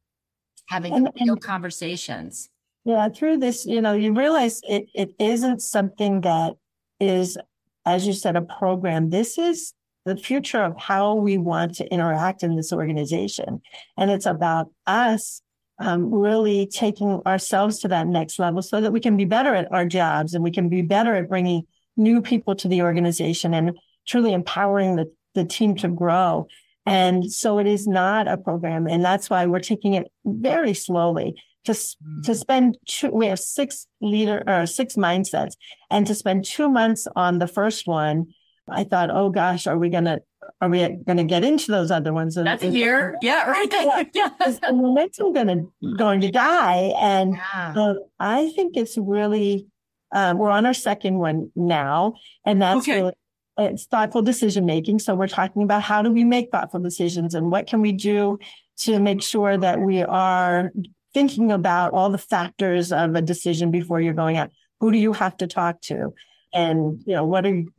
having 0.70 0.94
and, 0.94 1.10
real 1.20 1.32
and, 1.32 1.42
conversations. 1.42 2.48
Yeah, 2.84 3.08
through 3.08 3.38
this, 3.38 3.66
you 3.66 3.80
know, 3.80 3.92
you 3.92 4.14
realize 4.14 4.60
it, 4.68 4.86
it 4.94 5.10
isn't 5.18 5.60
something 5.60 6.20
that 6.22 6.54
is, 7.00 7.36
as 7.84 8.06
you 8.06 8.12
said, 8.12 8.36
a 8.36 8.42
program. 8.42 9.10
This 9.10 9.36
is 9.36 9.74
the 10.06 10.16
future 10.16 10.62
of 10.62 10.78
how 10.78 11.14
we 11.14 11.36
want 11.38 11.74
to 11.74 11.92
interact 11.92 12.42
in 12.42 12.56
this 12.56 12.72
organization. 12.72 13.60
And 13.98 14.10
it's 14.10 14.26
about 14.26 14.70
us 14.86 15.42
um, 15.80 16.14
really 16.14 16.66
taking 16.66 17.20
ourselves 17.26 17.80
to 17.80 17.88
that 17.88 18.06
next 18.06 18.38
level 18.38 18.62
so 18.62 18.80
that 18.80 18.92
we 18.92 19.00
can 19.00 19.16
be 19.16 19.24
better 19.24 19.54
at 19.54 19.70
our 19.72 19.84
jobs 19.84 20.34
and 20.34 20.44
we 20.44 20.52
can 20.52 20.68
be 20.68 20.82
better 20.82 21.14
at 21.14 21.28
bringing 21.28 21.64
new 21.96 22.22
people 22.22 22.54
to 22.54 22.68
the 22.68 22.82
organization 22.82 23.54
and 23.54 23.76
truly 24.06 24.32
empowering 24.32 24.96
the, 24.96 25.10
the 25.34 25.44
team 25.44 25.74
to 25.76 25.88
grow. 25.88 26.46
And 26.86 27.30
so 27.30 27.58
it 27.58 27.66
is 27.66 27.86
not 27.86 28.26
a 28.26 28.36
program. 28.36 28.86
And 28.86 29.04
that's 29.04 29.30
why 29.30 29.46
we're 29.46 29.60
taking 29.60 29.94
it 29.94 30.10
very 30.24 30.74
slowly 30.74 31.34
to, 31.64 31.72
mm-hmm. 31.72 32.22
to 32.22 32.34
spend 32.34 32.78
two, 32.86 33.10
we 33.10 33.26
have 33.26 33.38
six 33.38 33.86
leader 34.00 34.42
or 34.46 34.66
six 34.66 34.96
mindsets 34.96 35.54
and 35.90 36.06
to 36.06 36.14
spend 36.14 36.44
two 36.44 36.68
months 36.68 37.06
on 37.16 37.38
the 37.38 37.46
first 37.46 37.86
one. 37.86 38.26
I 38.68 38.84
thought, 38.84 39.10
oh 39.10 39.30
gosh, 39.30 39.66
are 39.66 39.78
we 39.78 39.88
going 39.88 40.04
to 40.04 40.22
are 40.60 40.68
we 40.68 40.78
going 40.78 41.16
to 41.16 41.24
get 41.24 41.44
into 41.44 41.70
those 41.70 41.90
other 41.90 42.12
ones? 42.12 42.34
That's 42.34 42.62
is, 42.62 42.72
here. 42.72 43.16
Yeah, 43.22 43.48
right. 43.48 43.70
There. 43.70 44.06
Yeah. 44.14 44.30
is 44.46 44.58
the 44.60 44.72
momentum 44.72 45.32
going 45.32 45.46
to 45.48 45.96
going 45.96 46.20
to 46.22 46.30
die? 46.30 46.92
And 46.98 47.34
yeah. 47.34 47.74
uh, 47.76 47.94
I 48.18 48.50
think 48.50 48.76
it's 48.76 48.96
really 48.98 49.66
um, 50.12 50.38
we're 50.38 50.50
on 50.50 50.66
our 50.66 50.74
second 50.74 51.18
one 51.18 51.50
now, 51.54 52.14
and 52.44 52.60
that's 52.60 52.78
okay. 52.78 53.00
really 53.00 53.12
it's 53.60 53.86
thoughtful 53.86 54.22
decision 54.22 54.64
making. 54.64 54.98
So 54.98 55.14
we're 55.14 55.28
talking 55.28 55.62
about 55.62 55.82
how 55.82 56.02
do 56.02 56.10
we 56.10 56.24
make 56.24 56.50
thoughtful 56.50 56.80
decisions 56.80 57.34
and 57.34 57.50
what 57.50 57.66
can 57.66 57.80
we 57.80 57.92
do 57.92 58.38
to 58.78 58.98
make 58.98 59.22
sure 59.22 59.56
that 59.58 59.80
we 59.80 60.02
are 60.02 60.72
thinking 61.12 61.52
about 61.52 61.92
all 61.92 62.10
the 62.10 62.18
factors 62.18 62.92
of 62.92 63.14
a 63.14 63.22
decision 63.22 63.70
before 63.70 64.00
you're 64.00 64.14
going 64.14 64.36
out. 64.36 64.50
Who 64.80 64.92
do 64.92 64.98
you 64.98 65.12
have 65.12 65.36
to 65.38 65.46
talk 65.46 65.80
to? 65.82 66.14
And 66.52 67.02
you 67.06 67.14
know 67.14 67.24
what 67.24 67.44
are 67.46 67.54
you, 67.54 67.72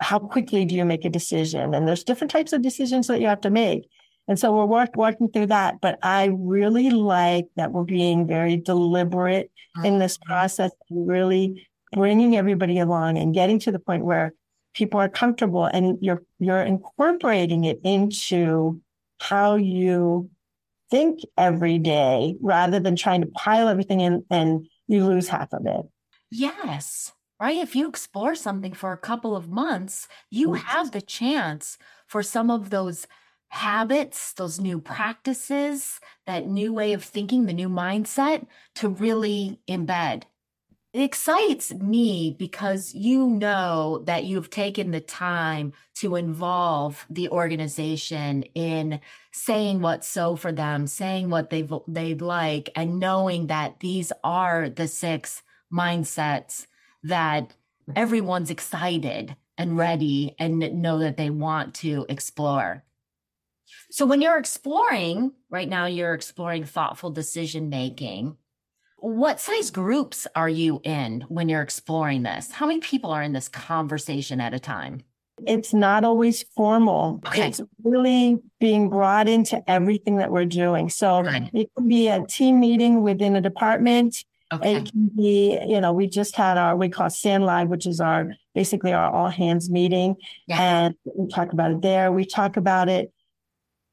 how 0.00 0.18
quickly 0.18 0.64
do 0.64 0.74
you 0.74 0.84
make 0.84 1.04
a 1.04 1.10
decision? 1.10 1.74
And 1.74 1.86
there's 1.86 2.04
different 2.04 2.30
types 2.30 2.52
of 2.52 2.62
decisions 2.62 3.06
that 3.06 3.20
you 3.20 3.28
have 3.28 3.42
to 3.42 3.50
make. 3.50 3.88
And 4.28 4.38
so 4.38 4.52
we're 4.52 4.66
work, 4.66 4.96
working 4.96 5.28
through 5.28 5.46
that. 5.46 5.80
But 5.80 5.98
I 6.02 6.30
really 6.32 6.90
like 6.90 7.46
that 7.56 7.72
we're 7.72 7.84
being 7.84 8.26
very 8.26 8.56
deliberate 8.56 9.50
in 9.84 9.98
this 9.98 10.18
mm-hmm. 10.18 10.32
process, 10.32 10.72
really 10.90 11.66
bringing 11.92 12.36
everybody 12.36 12.78
along 12.78 13.18
and 13.18 13.34
getting 13.34 13.58
to 13.60 13.72
the 13.72 13.78
point 13.78 14.04
where 14.04 14.32
people 14.74 15.00
are 15.00 15.08
comfortable 15.08 15.64
and 15.64 15.98
you're 16.00 16.22
you're 16.38 16.62
incorporating 16.62 17.64
it 17.64 17.80
into 17.84 18.80
how 19.20 19.56
you 19.56 20.30
think 20.90 21.20
every 21.38 21.78
day 21.78 22.36
rather 22.40 22.78
than 22.80 22.96
trying 22.96 23.22
to 23.22 23.26
pile 23.28 23.68
everything 23.68 24.00
in 24.00 24.24
and 24.30 24.66
you 24.88 25.06
lose 25.06 25.28
half 25.28 25.52
of 25.52 25.66
it. 25.66 25.86
Yes 26.30 27.12
right? 27.42 27.58
If 27.58 27.74
you 27.74 27.88
explore 27.88 28.36
something 28.36 28.72
for 28.72 28.92
a 28.92 28.96
couple 28.96 29.34
of 29.34 29.48
months, 29.48 30.06
you 30.30 30.50
mm. 30.50 30.58
have 30.58 30.92
the 30.92 31.02
chance 31.02 31.76
for 32.06 32.22
some 32.22 32.52
of 32.52 32.70
those 32.70 33.08
habits, 33.48 34.32
those 34.34 34.60
new 34.60 34.80
practices, 34.80 35.98
that 36.24 36.46
new 36.46 36.72
way 36.72 36.92
of 36.92 37.02
thinking, 37.02 37.46
the 37.46 37.52
new 37.52 37.68
mindset 37.68 38.46
to 38.76 38.88
really 38.88 39.58
embed. 39.68 40.22
It 40.92 41.00
excites 41.00 41.72
me 41.72 42.36
because 42.38 42.94
you 42.94 43.26
know 43.26 44.02
that 44.04 44.24
you've 44.24 44.50
taken 44.50 44.90
the 44.90 45.00
time 45.00 45.72
to 45.94 46.16
involve 46.16 47.06
the 47.08 47.30
organization 47.30 48.42
in 48.54 49.00
saying 49.32 49.80
what's 49.80 50.06
so 50.06 50.36
for 50.36 50.52
them, 50.52 50.86
saying 50.86 51.30
what 51.30 51.48
they 51.48 51.66
they'd 51.88 52.20
like, 52.20 52.68
and 52.76 53.00
knowing 53.00 53.46
that 53.46 53.80
these 53.80 54.12
are 54.22 54.68
the 54.68 54.86
six 54.86 55.42
mindsets 55.72 56.66
that 57.02 57.54
everyone's 57.96 58.50
excited 58.50 59.34
and 59.56 59.78
ready 59.78 60.34
and 60.38 60.58
know 60.82 60.98
that 60.98 61.16
they 61.16 61.30
want 61.30 61.74
to 61.76 62.04
explore. 62.10 62.84
So 63.90 64.06
when 64.06 64.20
you're 64.20 64.38
exploring, 64.38 65.32
right 65.50 65.68
now 65.68 65.86
you're 65.86 66.14
exploring 66.14 66.64
thoughtful 66.64 67.10
decision 67.10 67.68
making. 67.68 68.36
What 69.02 69.40
size 69.40 69.72
groups 69.72 70.28
are 70.36 70.48
you 70.48 70.80
in 70.84 71.22
when 71.22 71.48
you're 71.48 71.60
exploring 71.60 72.22
this? 72.22 72.52
How 72.52 72.66
many 72.66 72.78
people 72.78 73.10
are 73.10 73.22
in 73.22 73.32
this 73.32 73.48
conversation 73.48 74.40
at 74.40 74.54
a 74.54 74.60
time? 74.60 75.02
It's 75.44 75.74
not 75.74 76.04
always 76.04 76.44
formal. 76.54 77.20
Okay. 77.26 77.48
It's 77.48 77.60
really 77.82 78.38
being 78.60 78.88
brought 78.88 79.28
into 79.28 79.60
everything 79.68 80.18
that 80.18 80.30
we're 80.30 80.44
doing. 80.44 80.88
So 80.88 81.20
right. 81.20 81.50
it 81.52 81.68
can 81.76 81.88
be 81.88 82.06
a 82.06 82.24
team 82.26 82.60
meeting 82.60 83.02
within 83.02 83.34
a 83.34 83.40
department. 83.40 84.24
Okay. 84.52 84.76
It 84.76 84.92
can 84.92 85.10
be, 85.16 85.58
you 85.66 85.80
know, 85.80 85.92
we 85.92 86.06
just 86.06 86.36
had 86.36 86.56
our, 86.56 86.76
we 86.76 86.88
call 86.88 87.10
Stand 87.10 87.44
Live, 87.44 87.66
which 87.66 87.86
is 87.86 88.00
our, 88.00 88.32
basically 88.54 88.92
our 88.92 89.10
all 89.10 89.30
hands 89.30 89.68
meeting. 89.68 90.14
Yeah. 90.46 90.62
And 90.62 90.94
we 91.04 91.26
talk 91.26 91.52
about 91.52 91.72
it 91.72 91.82
there. 91.82 92.12
We 92.12 92.24
talk 92.24 92.56
about 92.56 92.88
it, 92.88 93.12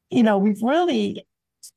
you 0.08 0.22
know, 0.22 0.38
we've 0.38 0.62
really 0.62 1.26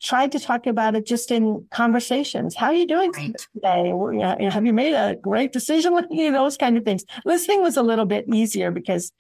tried 0.03 0.31
to 0.33 0.39
talk 0.39 0.67
about 0.67 0.95
it 0.95 1.05
just 1.05 1.31
in 1.31 1.65
conversations. 1.71 2.55
How 2.55 2.67
are 2.67 2.73
you 2.73 2.85
doing 2.85 3.11
right. 3.11 3.35
today? 3.53 4.49
Have 4.49 4.65
you 4.65 4.73
made 4.73 4.93
a 4.93 5.15
great 5.15 5.53
decision? 5.53 5.93
You 6.11 6.31
know, 6.31 6.43
those 6.43 6.57
kind 6.57 6.77
of 6.77 6.83
things. 6.83 7.05
Listening 7.25 7.61
was 7.61 7.77
a 7.77 7.83
little 7.83 8.05
bit 8.05 8.25
easier 8.31 8.71
because 8.71 9.11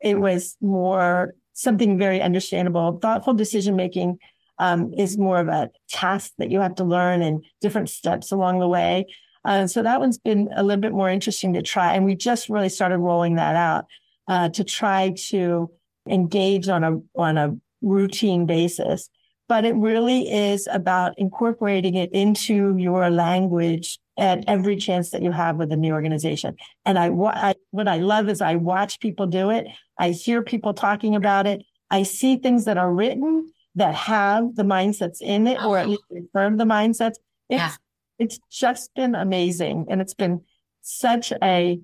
it 0.00 0.18
was 0.18 0.56
more 0.60 1.34
something 1.52 1.98
very 1.98 2.20
understandable. 2.20 2.98
Thoughtful 3.00 3.34
decision 3.34 3.76
making 3.76 4.18
um, 4.58 4.92
is 4.94 5.16
more 5.16 5.38
of 5.38 5.48
a 5.48 5.70
task 5.88 6.32
that 6.38 6.50
you 6.50 6.60
have 6.60 6.74
to 6.76 6.84
learn 6.84 7.22
and 7.22 7.44
different 7.60 7.88
steps 7.88 8.32
along 8.32 8.58
the 8.58 8.68
way. 8.68 9.06
Uh, 9.44 9.66
so 9.66 9.82
that 9.82 10.00
one's 10.00 10.18
been 10.18 10.48
a 10.54 10.62
little 10.62 10.80
bit 10.80 10.92
more 10.92 11.10
interesting 11.10 11.54
to 11.54 11.62
try. 11.62 11.94
And 11.94 12.04
we 12.04 12.14
just 12.14 12.48
really 12.48 12.68
started 12.68 12.98
rolling 12.98 13.36
that 13.36 13.56
out 13.56 13.86
uh, 14.28 14.48
to 14.50 14.64
try 14.64 15.14
to 15.28 15.70
engage 16.08 16.68
on 16.68 16.84
a 16.84 16.98
on 17.16 17.38
a 17.38 17.56
routine 17.80 18.46
basis. 18.46 19.08
But 19.48 19.64
it 19.64 19.74
really 19.74 20.32
is 20.32 20.68
about 20.70 21.14
incorporating 21.18 21.94
it 21.94 22.10
into 22.12 22.76
your 22.78 23.10
language 23.10 23.98
at 24.18 24.44
every 24.46 24.76
chance 24.76 25.10
that 25.10 25.22
you 25.22 25.32
have 25.32 25.56
within 25.56 25.80
the 25.80 25.92
organization. 25.92 26.56
And 26.84 26.98
I, 26.98 27.08
I 27.10 27.54
what 27.70 27.88
I 27.88 27.98
love 27.98 28.28
is 28.28 28.40
I 28.40 28.56
watch 28.56 29.00
people 29.00 29.26
do 29.26 29.50
it. 29.50 29.66
I 29.98 30.10
hear 30.10 30.42
people 30.42 30.74
talking 30.74 31.14
about 31.14 31.46
it. 31.46 31.62
I 31.90 32.02
see 32.02 32.36
things 32.36 32.64
that 32.64 32.78
are 32.78 32.92
written 32.92 33.50
that 33.74 33.94
have 33.94 34.54
the 34.54 34.64
mindsets 34.64 35.20
in 35.20 35.46
it, 35.46 35.62
or 35.62 35.78
at 35.78 35.88
least 35.88 36.02
oh. 36.10 36.16
confirm 36.16 36.56
the 36.56 36.64
mindsets. 36.64 37.16
It's 37.48 37.60
yeah. 37.60 37.72
it's 38.18 38.38
just 38.50 38.94
been 38.94 39.14
amazing, 39.14 39.86
and 39.90 40.00
it's 40.00 40.14
been 40.14 40.42
such 40.82 41.32
a 41.42 41.80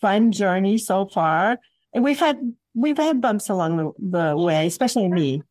fun 0.00 0.32
journey 0.32 0.78
so 0.78 1.06
far. 1.06 1.58
And 1.94 2.02
we've 2.02 2.18
had 2.18 2.38
we've 2.74 2.96
had 2.96 3.20
bumps 3.20 3.48
along 3.48 3.76
the, 3.76 3.92
the 4.18 4.36
way, 4.36 4.66
especially 4.66 5.08
me. 5.08 5.42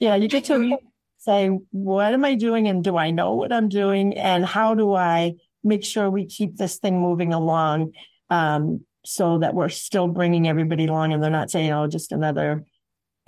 Yeah, 0.00 0.16
you 0.16 0.28
get 0.28 0.44
to 0.44 0.78
say, 1.18 1.48
what 1.70 2.14
am 2.14 2.24
I 2.24 2.34
doing, 2.34 2.68
and 2.68 2.82
do 2.82 2.96
I 2.96 3.10
know 3.10 3.34
what 3.34 3.52
I'm 3.52 3.68
doing, 3.68 4.16
and 4.16 4.44
how 4.44 4.74
do 4.74 4.94
I 4.94 5.34
make 5.64 5.84
sure 5.84 6.10
we 6.10 6.26
keep 6.26 6.56
this 6.56 6.78
thing 6.78 7.00
moving 7.00 7.32
along, 7.32 7.92
um, 8.30 8.84
so 9.04 9.38
that 9.38 9.54
we're 9.54 9.68
still 9.68 10.08
bringing 10.08 10.48
everybody 10.48 10.86
along, 10.86 11.12
and 11.12 11.22
they're 11.22 11.30
not 11.30 11.50
saying, 11.50 11.70
oh, 11.72 11.86
just 11.86 12.12
another 12.12 12.64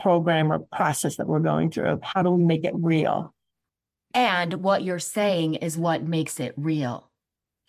program 0.00 0.52
or 0.52 0.60
process 0.60 1.16
that 1.16 1.26
we're 1.26 1.40
going 1.40 1.70
through. 1.70 2.00
How 2.02 2.22
do 2.22 2.30
we 2.30 2.44
make 2.44 2.64
it 2.64 2.74
real? 2.74 3.34
And 4.14 4.54
what 4.54 4.82
you're 4.82 4.98
saying 4.98 5.56
is 5.56 5.76
what 5.76 6.02
makes 6.02 6.40
it 6.40 6.54
real. 6.56 7.09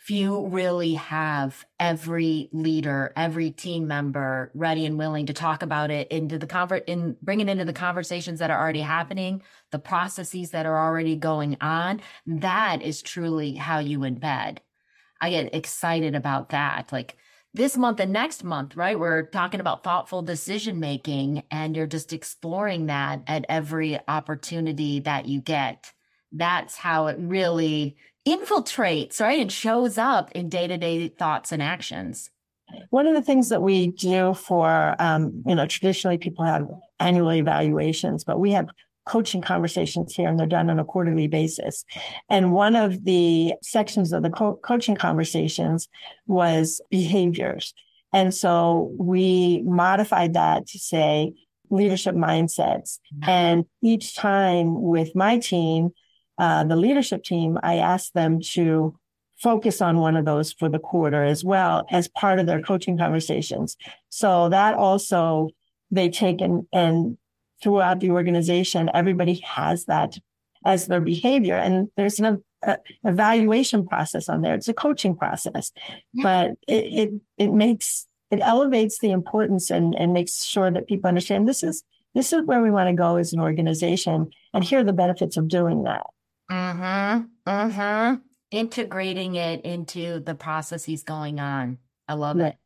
If 0.02 0.10
you 0.10 0.48
really 0.48 0.96
have 0.96 1.64
every 1.80 2.50
leader, 2.52 3.14
every 3.16 3.52
team 3.52 3.88
member 3.88 4.52
ready 4.56 4.88
and 4.88 4.98
willing 4.98 5.28
to 5.28 5.34
talk 5.34 5.62
about 5.62 5.92
it 5.92 6.08
into 6.08 6.40
the 6.40 6.48
convert 6.48 6.86
in 6.86 7.18
bring 7.22 7.40
it 7.40 7.48
into 7.48 7.66
the 7.66 7.74
conversations 7.74 8.40
that 8.40 8.50
are 8.50 8.60
already 8.60 8.82
happening, 8.82 9.44
the 9.70 9.78
processes 9.78 10.52
that 10.52 10.66
are 10.66 10.88
already 10.88 11.16
going 11.16 11.56
on, 11.62 12.02
that 12.26 12.82
is 12.82 13.04
truly 13.04 13.54
how 13.54 13.78
you 13.78 14.00
embed. 14.00 14.58
I 15.22 15.30
get 15.30 15.54
excited 15.54 16.16
about 16.16 16.50
that. 16.50 16.92
Like 16.92 17.16
this 17.54 17.78
month 17.78 18.00
and 18.00 18.12
next 18.12 18.44
month, 18.44 18.76
right? 18.76 18.98
We're 18.98 19.28
talking 19.28 19.60
about 19.60 19.84
thoughtful 19.84 20.24
decision 20.24 20.80
making 20.80 21.44
and 21.52 21.76
you're 21.76 21.86
just 21.86 22.12
exploring 22.12 22.88
that 22.88 23.22
at 23.28 23.46
every 23.50 24.00
opportunity 24.08 25.02
that 25.02 25.28
you 25.28 25.42
get. 25.42 25.94
That's 26.32 26.78
how 26.78 27.08
it 27.08 27.18
really 27.20 27.98
infiltrates, 28.28 29.20
right? 29.20 29.40
And 29.40 29.52
shows 29.52 29.98
up 29.98 30.32
in 30.34 30.50
day 30.50 30.68
to 30.68 30.78
day 30.78 31.08
thoughts 31.10 31.52
and 31.52 31.62
actions. 31.62 32.30
One 32.90 33.08
of 33.08 33.16
the 33.16 33.22
things 33.22 33.50
that 33.50 33.62
we 33.62 33.88
do 33.88 34.34
for, 34.34 34.96
um, 35.00 35.44
you 35.46 35.56
know, 35.56 35.66
traditionally 35.66 36.18
people 36.18 36.46
have 36.46 36.70
annual 37.00 37.34
evaluations, 37.34 38.24
but 38.24 38.40
we 38.40 38.52
have 38.52 38.68
coaching 39.06 39.42
conversations 39.42 40.14
here 40.14 40.30
and 40.30 40.40
they're 40.40 40.48
done 40.48 40.70
on 40.70 40.80
a 40.80 40.86
quarterly 40.86 41.28
basis. 41.28 41.84
And 42.30 42.54
one 42.54 42.76
of 42.76 43.04
the 43.04 43.54
sections 43.62 44.14
of 44.14 44.24
the 44.24 44.30
co- 44.30 44.60
coaching 44.64 44.96
conversations 44.96 45.90
was 46.28 46.82
behaviors. 46.90 47.74
And 48.14 48.34
so 48.34 48.92
we 48.98 49.64
modified 49.66 50.34
that 50.36 50.68
to 50.68 50.80
say 50.80 51.34
leadership 51.70 52.16
mindsets. 52.16 53.00
Mm-hmm. 53.16 53.30
And 53.30 53.66
each 53.82 54.16
time 54.16 54.82
with 54.82 55.16
my 55.16 55.40
team, 55.40 55.92
uh, 56.42 56.64
the 56.64 56.76
leadership 56.76 57.24
team, 57.24 57.60
I 57.62 57.76
asked 57.78 58.16
them 58.16 58.42
to 58.56 58.98
focus 59.38 59.80
on 59.80 59.98
one 59.98 60.16
of 60.16 60.26
those 60.26 60.52
for 60.52 60.70
the 60.70 60.80
quarter 60.80 61.24
as 61.24 61.44
well 61.44 61.86
as 61.92 62.08
part 62.08 62.40
of 62.40 62.48
their 62.48 62.62
coaching 62.62 62.98
conversations. 62.98 63.78
So 64.10 64.50
that 64.50 64.74
also 64.74 65.50
they 65.92 66.10
take 66.10 66.42
and, 66.42 66.66
and 66.74 67.18
throughout 67.62 68.00
the 68.00 68.10
organization, 68.10 68.90
everybody 68.94 69.36
has 69.46 69.86
that 69.86 70.18
as 70.66 70.88
their 70.88 71.02
behavior. 71.02 71.58
And 71.58 71.90
there's 71.96 72.20
an 72.20 72.44
uh, 72.66 72.78
evaluation 73.04 73.88
process 73.88 74.28
on 74.28 74.42
there. 74.42 74.56
It's 74.56 74.68
a 74.68 74.74
coaching 74.74 75.16
process, 75.16 75.72
yeah. 76.14 76.24
but 76.24 76.52
it, 76.68 76.86
it, 77.02 77.10
it 77.38 77.54
makes, 77.54 78.08
it 78.32 78.40
elevates 78.42 78.98
the 78.98 79.12
importance 79.12 79.70
and, 79.70 79.94
and 79.96 80.12
makes 80.12 80.44
sure 80.44 80.72
that 80.72 80.88
people 80.88 81.08
understand 81.08 81.48
this 81.48 81.62
is, 81.62 81.84
this 82.16 82.34
is 82.34 82.42
where 82.46 82.64
we 82.64 82.72
want 82.72 82.90
to 82.90 82.96
go 82.96 83.18
as 83.18 83.32
an 83.32 83.40
organization. 83.40 84.32
And 84.56 84.64
here 84.64 84.80
are 84.80 84.84
the 84.84 84.92
benefits 84.94 85.38
of 85.38 85.48
doing 85.48 85.84
that. 85.84 86.08
Mm-hmm. 86.52 87.50
Mm-hmm 87.50 88.16
integrating 88.52 89.36
it 89.36 89.62
into 89.62 90.20
the 90.20 90.36
processes 90.36 91.04
going 91.04 91.40
on. 91.40 91.78
I 92.08 92.14
love 92.14 92.38
right. 92.38 92.48
it. 92.48 92.58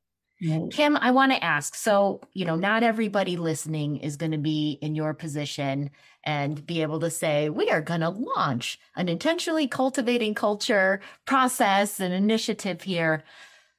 Right. 0.50 0.69
Kim, 0.69 0.98
I 0.98 1.12
want 1.12 1.32
to 1.32 1.41
ask 1.41 1.76
so, 1.76 2.19
you 2.34 2.43
know, 2.43 2.58
not 2.58 2.84
everybody 2.84 3.38
listening 3.38 3.98
is 3.98 4.17
going 4.17 4.34
to 4.34 4.38
be 4.38 4.78
in 4.82 4.93
your 4.93 5.13
position 5.13 5.91
and 6.26 6.65
be 6.65 6.82
able 6.82 7.00
to 7.00 7.10
say, 7.10 7.50
we 7.50 7.69
are 7.69 7.82
going 7.82 8.02
to 8.02 8.10
launch 8.10 8.78
an 8.98 9.08
intentionally 9.08 9.67
cultivating 9.67 10.34
culture 10.34 11.00
process 11.26 12.02
and 12.02 12.13
initiative 12.13 12.82
here. 12.82 13.24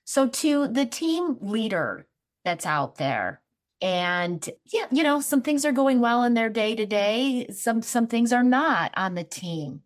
So, 0.04 0.28
to 0.28 0.68
the 0.68 0.86
team 0.86 1.36
leader 1.40 2.06
that's 2.44 2.64
out 2.64 2.96
there, 2.96 3.42
and 3.82 4.48
yeah, 4.72 4.86
you 4.90 5.02
know, 5.02 5.20
some 5.20 5.42
things 5.42 5.66
are 5.66 5.72
going 5.72 6.00
well 6.00 6.22
in 6.22 6.34
their 6.34 6.48
day 6.48 6.74
to 6.76 6.86
day, 6.86 7.48
some 7.52 7.82
some 7.82 8.06
things 8.06 8.32
are 8.32 8.44
not 8.44 8.92
on 8.96 9.14
the 9.14 9.24
team. 9.24 9.82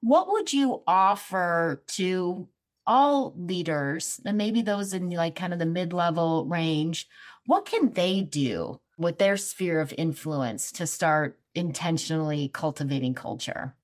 What 0.00 0.28
would 0.28 0.52
you 0.52 0.82
offer 0.86 1.82
to 1.88 2.48
all 2.86 3.34
leaders 3.36 4.20
and 4.24 4.38
maybe 4.38 4.62
those 4.62 4.94
in 4.94 5.10
like 5.10 5.36
kind 5.36 5.52
of 5.52 5.58
the 5.58 5.66
mid-level 5.66 6.46
range? 6.46 7.06
What 7.46 7.66
can 7.66 7.92
they 7.92 8.22
do 8.22 8.80
with 8.96 9.18
their 9.18 9.36
sphere 9.36 9.80
of 9.80 9.94
influence 9.96 10.72
to 10.72 10.86
start 10.86 11.38
intentionally 11.54 12.48
cultivating 12.48 13.14
culture? 13.14 13.74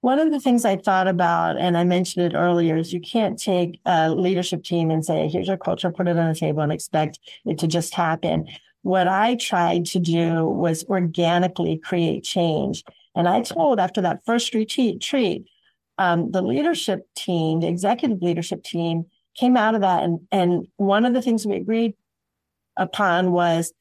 One 0.00 0.20
of 0.20 0.30
the 0.30 0.38
things 0.38 0.64
I 0.64 0.76
thought 0.76 1.08
about, 1.08 1.58
and 1.58 1.76
I 1.76 1.82
mentioned 1.82 2.24
it 2.24 2.36
earlier, 2.36 2.76
is 2.76 2.92
you 2.92 3.00
can't 3.00 3.36
take 3.36 3.80
a 3.84 4.10
leadership 4.10 4.62
team 4.62 4.92
and 4.92 5.04
say, 5.04 5.28
here's 5.28 5.48
your 5.48 5.56
culture, 5.56 5.90
put 5.90 6.06
it 6.06 6.16
on 6.16 6.28
the 6.28 6.38
table 6.38 6.60
and 6.60 6.72
expect 6.72 7.18
it 7.44 7.58
to 7.58 7.66
just 7.66 7.94
happen. 7.94 8.46
What 8.82 9.08
I 9.08 9.34
tried 9.34 9.86
to 9.86 9.98
do 9.98 10.46
was 10.46 10.84
organically 10.84 11.78
create 11.78 12.22
change. 12.22 12.84
And 13.14 13.28
I 13.28 13.42
told 13.42 13.80
after 13.80 14.00
that 14.02 14.24
first 14.24 14.54
retreat, 14.54 15.00
treat, 15.00 15.44
um, 15.98 16.30
the 16.30 16.42
leadership 16.42 17.00
team, 17.16 17.60
the 17.60 17.68
executive 17.68 18.22
leadership 18.22 18.62
team 18.62 19.06
came 19.36 19.56
out 19.56 19.74
of 19.74 19.80
that. 19.80 20.02
And, 20.04 20.20
and 20.30 20.66
one 20.76 21.04
of 21.04 21.14
the 21.14 21.22
things 21.22 21.46
we 21.46 21.56
agreed 21.56 21.94
upon 22.76 23.32
was 23.32 23.72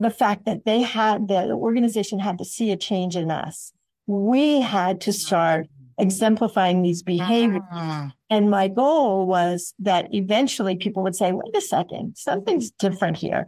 the 0.00 0.10
fact 0.10 0.44
that 0.46 0.64
they 0.64 0.82
had, 0.82 1.28
the 1.28 1.50
organization 1.52 2.18
had 2.18 2.38
to 2.38 2.44
see 2.44 2.70
a 2.70 2.76
change 2.76 3.16
in 3.16 3.30
us. 3.30 3.72
We 4.06 4.60
had 4.60 5.00
to 5.02 5.12
start 5.12 5.66
exemplifying 5.98 6.82
these 6.82 7.02
behaviors. 7.02 7.62
Uh-huh. 7.72 8.08
And 8.30 8.50
my 8.50 8.68
goal 8.68 9.26
was 9.26 9.74
that 9.80 10.14
eventually 10.14 10.76
people 10.76 11.02
would 11.02 11.16
say, 11.16 11.32
wait 11.32 11.56
a 11.56 11.60
second, 11.60 12.16
something's 12.16 12.70
different 12.70 13.16
here. 13.16 13.46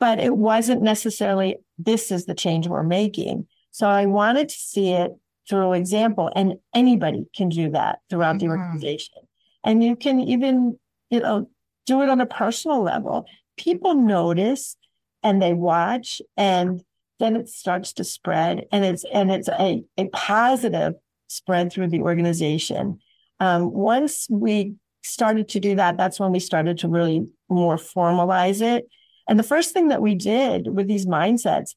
But 0.00 0.18
it 0.18 0.36
wasn't 0.36 0.82
necessarily, 0.82 1.56
this 1.78 2.10
is 2.10 2.26
the 2.26 2.34
change 2.34 2.66
we're 2.66 2.82
making. 2.82 3.46
So 3.78 3.86
I 3.86 4.06
wanted 4.06 4.48
to 4.48 4.56
see 4.56 4.90
it 4.90 5.12
through 5.48 5.74
example, 5.74 6.32
and 6.34 6.54
anybody 6.74 7.26
can 7.32 7.48
do 7.48 7.70
that 7.70 8.00
throughout 8.10 8.38
mm-hmm. 8.38 8.48
the 8.48 8.58
organization. 8.58 9.14
And 9.62 9.84
you 9.84 9.94
can 9.94 10.18
even, 10.18 10.76
you 11.10 11.20
know, 11.20 11.48
do 11.86 12.02
it 12.02 12.08
on 12.08 12.20
a 12.20 12.26
personal 12.26 12.82
level. 12.82 13.26
People 13.56 13.94
notice 13.94 14.76
and 15.22 15.40
they 15.40 15.52
watch 15.52 16.20
and 16.36 16.82
then 17.20 17.36
it 17.36 17.48
starts 17.48 17.92
to 17.94 18.04
spread 18.04 18.66
and 18.72 18.84
it's 18.84 19.04
and 19.12 19.30
it's 19.30 19.48
a, 19.48 19.84
a 19.96 20.08
positive 20.08 20.94
spread 21.28 21.72
through 21.72 21.88
the 21.88 22.00
organization. 22.00 22.98
Um, 23.38 23.72
once 23.72 24.26
we 24.28 24.74
started 25.04 25.48
to 25.50 25.60
do 25.60 25.76
that, 25.76 25.96
that's 25.96 26.18
when 26.18 26.32
we 26.32 26.40
started 26.40 26.78
to 26.78 26.88
really 26.88 27.28
more 27.48 27.76
formalize 27.76 28.60
it. 28.60 28.88
And 29.28 29.38
the 29.38 29.44
first 29.44 29.72
thing 29.72 29.88
that 29.88 30.02
we 30.02 30.16
did 30.16 30.66
with 30.66 30.88
these 30.88 31.06
mindsets 31.06 31.76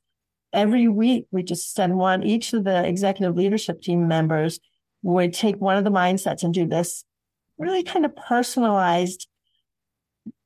every 0.53 0.87
week 0.87 1.25
we 1.31 1.43
just 1.43 1.73
send 1.73 1.97
one 1.97 2.23
each 2.23 2.53
of 2.53 2.63
the 2.63 2.85
executive 2.85 3.35
leadership 3.35 3.81
team 3.81 4.07
members 4.07 4.59
would 5.03 5.33
take 5.33 5.57
one 5.57 5.77
of 5.77 5.83
the 5.83 5.91
mindsets 5.91 6.43
and 6.43 6.53
do 6.53 6.67
this 6.67 7.03
really 7.57 7.83
kind 7.83 8.05
of 8.05 8.15
personalized 8.15 9.27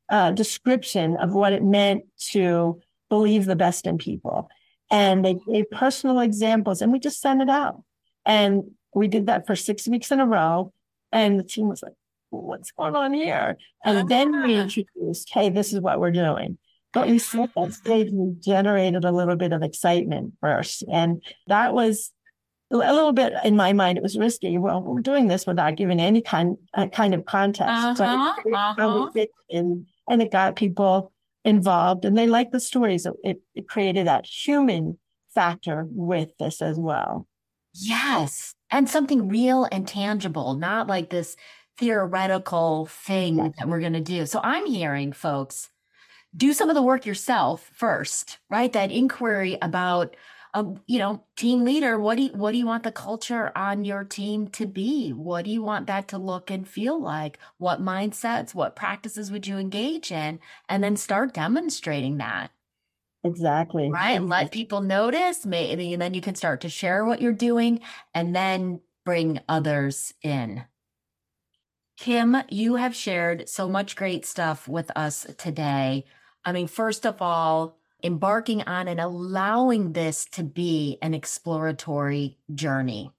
uh, 0.09 0.31
description 0.31 1.17
of 1.17 1.33
what 1.33 1.53
it 1.53 1.63
meant 1.63 2.03
to 2.19 2.79
believe 3.09 3.45
the 3.45 3.55
best 3.55 3.87
in 3.87 3.97
people. 3.97 4.49
And 4.91 5.25
they 5.25 5.35
gave 5.49 5.69
personal 5.71 6.19
examples 6.19 6.81
and 6.81 6.91
we 6.91 6.99
just 6.99 7.21
sent 7.21 7.41
it 7.41 7.49
out. 7.49 7.81
And 8.25 8.71
we 8.93 9.07
did 9.07 9.27
that 9.27 9.47
for 9.47 9.55
six 9.55 9.87
weeks 9.87 10.11
in 10.11 10.19
a 10.19 10.25
row 10.25 10.71
and 11.11 11.39
the 11.39 11.43
team 11.43 11.67
was 11.69 11.81
like 11.81 11.93
what's 12.29 12.71
going 12.71 12.95
on 12.95 13.13
here? 13.13 13.57
And 13.83 14.09
then 14.09 14.43
we 14.43 14.55
introduced 14.55 15.29
hey 15.31 15.49
this 15.49 15.73
is 15.73 15.79
what 15.79 15.99
we're 15.99 16.11
doing 16.11 16.57
but 16.95 17.09
we 17.09 17.19
set 17.19 17.49
that 17.55 17.73
stage 17.73 18.09
we 18.11 18.33
generated 18.39 19.03
a 19.03 19.11
little 19.11 19.35
bit 19.35 19.51
of 19.51 19.61
excitement 19.61 20.33
first. 20.39 20.83
And 20.89 21.21
that 21.47 21.73
was 21.73 22.11
a 22.71 22.77
little 22.77 23.11
bit 23.11 23.33
in 23.43 23.57
my 23.57 23.73
mind, 23.73 23.97
it 23.97 24.01
was 24.01 24.17
risky. 24.17 24.57
Well, 24.57 24.81
we're 24.81 25.01
doing 25.01 25.27
this 25.27 25.45
without 25.45 25.75
giving 25.75 25.99
any 25.99 26.21
kind 26.21 26.57
uh, 26.73 26.87
kind 26.87 27.13
of 27.13 27.25
context. 27.25 27.69
Uh-huh, 27.69 27.95
so 27.95 28.05
uh-huh. 28.05 29.25
and, 29.51 29.85
and 30.09 30.21
it 30.21 30.31
got 30.31 30.55
people 30.55 31.11
involved 31.43 32.05
and 32.05 32.17
they 32.17 32.27
liked 32.27 32.53
the 32.53 32.61
stories. 32.61 33.05
It, 33.23 33.41
it 33.53 33.67
created 33.67 34.07
that 34.07 34.25
human 34.25 34.97
factor 35.33 35.85
with 35.89 36.29
this 36.39 36.61
as 36.61 36.79
well. 36.79 37.27
Yes. 37.73 38.55
And 38.71 38.89
something 38.89 39.27
real 39.27 39.67
and 39.69 39.85
tangible, 39.85 40.55
not 40.55 40.87
like 40.87 41.09
this 41.09 41.35
theoretical 41.77 42.85
thing 42.85 43.37
yes. 43.37 43.51
that 43.59 43.67
we're 43.67 43.81
going 43.81 43.93
to 43.93 43.99
do. 43.99 44.25
So 44.25 44.39
I'm 44.41 44.65
hearing 44.65 45.11
folks 45.11 45.69
do 46.35 46.53
some 46.53 46.69
of 46.69 46.75
the 46.75 46.81
work 46.81 47.05
yourself 47.05 47.69
first, 47.73 48.39
right? 48.49 48.71
That 48.73 48.91
inquiry 48.91 49.57
about, 49.61 50.15
um, 50.53 50.81
you 50.87 50.99
know, 50.99 51.23
team 51.35 51.63
leader. 51.63 51.99
What 51.99 52.17
do 52.17 52.23
you, 52.23 52.29
what 52.29 52.51
do 52.51 52.57
you 52.57 52.65
want 52.65 52.83
the 52.83 52.91
culture 52.91 53.51
on 53.55 53.85
your 53.85 54.03
team 54.03 54.47
to 54.49 54.65
be? 54.65 55.11
What 55.11 55.45
do 55.45 55.51
you 55.51 55.61
want 55.61 55.87
that 55.87 56.07
to 56.09 56.17
look 56.17 56.49
and 56.49 56.67
feel 56.67 57.01
like? 57.01 57.39
What 57.57 57.81
mindsets, 57.81 58.53
what 58.53 58.75
practices 58.75 59.31
would 59.31 59.47
you 59.47 59.57
engage 59.57 60.11
in? 60.11 60.39
And 60.67 60.83
then 60.83 60.97
start 60.97 61.33
demonstrating 61.33 62.17
that. 62.17 62.51
Exactly. 63.23 63.89
Right. 63.89 64.11
And 64.11 64.29
let 64.29 64.51
people 64.51 64.81
notice. 64.81 65.45
Maybe, 65.45 65.93
and 65.93 66.01
then 66.01 66.13
you 66.13 66.21
can 66.21 66.35
start 66.35 66.61
to 66.61 66.69
share 66.69 67.05
what 67.05 67.21
you're 67.21 67.33
doing 67.33 67.81
and 68.13 68.35
then 68.35 68.81
bring 69.03 69.39
others 69.49 70.13
in. 70.21 70.63
Kim, 71.97 72.35
you 72.49 72.75
have 72.75 72.95
shared 72.95 73.47
so 73.47 73.69
much 73.69 73.95
great 73.95 74.25
stuff 74.25 74.67
with 74.67 74.91
us 74.95 75.25
today. 75.37 76.05
I 76.45 76.51
mean, 76.51 76.67
first 76.67 77.05
of 77.05 77.21
all, 77.21 77.77
embarking 78.03 78.61
on 78.63 78.87
and 78.87 78.99
allowing 78.99 79.93
this 79.93 80.25
to 80.25 80.43
be 80.43 80.99
an 81.01 81.13
exploratory 81.13 82.37
journey, 82.53 83.11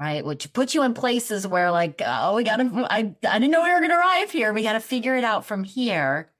right? 0.00 0.24
Which 0.24 0.52
puts 0.54 0.74
you 0.74 0.82
in 0.82 0.94
places 0.94 1.46
where, 1.46 1.70
like, 1.70 2.00
oh, 2.04 2.34
we 2.34 2.44
got 2.44 2.56
to, 2.56 2.86
I, 2.90 3.14
I 3.28 3.38
didn't 3.38 3.50
know 3.50 3.62
we 3.62 3.72
were 3.72 3.80
going 3.80 3.90
to 3.90 3.98
arrive 3.98 4.30
here. 4.30 4.54
We 4.54 4.62
got 4.62 4.72
to 4.72 4.80
figure 4.80 5.16
it 5.16 5.24
out 5.24 5.44
from 5.44 5.64
here. 5.64 6.30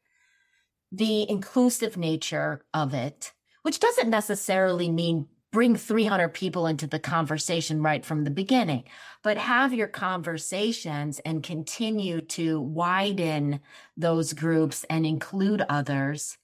The 0.91 1.29
inclusive 1.29 1.97
nature 1.97 2.65
of 2.73 2.95
it, 2.95 3.33
which 3.63 3.81
doesn't 3.81 4.09
necessarily 4.09 4.91
mean 4.91 5.27
bring 5.57 5.75
300 5.75 6.35
people 6.35 6.67
into 6.67 6.87
the 6.87 6.99
conversation 6.99 7.81
right 7.81 8.05
from 8.05 8.25
the 8.25 8.31
beginning, 8.31 8.85
but 9.23 9.39
have 9.39 9.73
your 9.73 9.89
conversations 9.89 11.19
and 11.21 11.43
continue 11.43 12.21
to 12.21 12.61
widen 12.61 13.59
those 13.97 14.35
groups 14.35 14.85
and 14.91 15.07
include 15.07 15.63
others. 15.67 16.37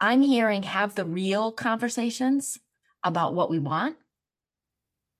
I'm 0.00 0.22
hearing 0.22 0.62
have 0.62 0.94
the 0.94 1.04
real 1.04 1.52
conversations 1.52 2.58
about 3.04 3.34
what 3.34 3.50
we 3.50 3.58
want, 3.58 3.98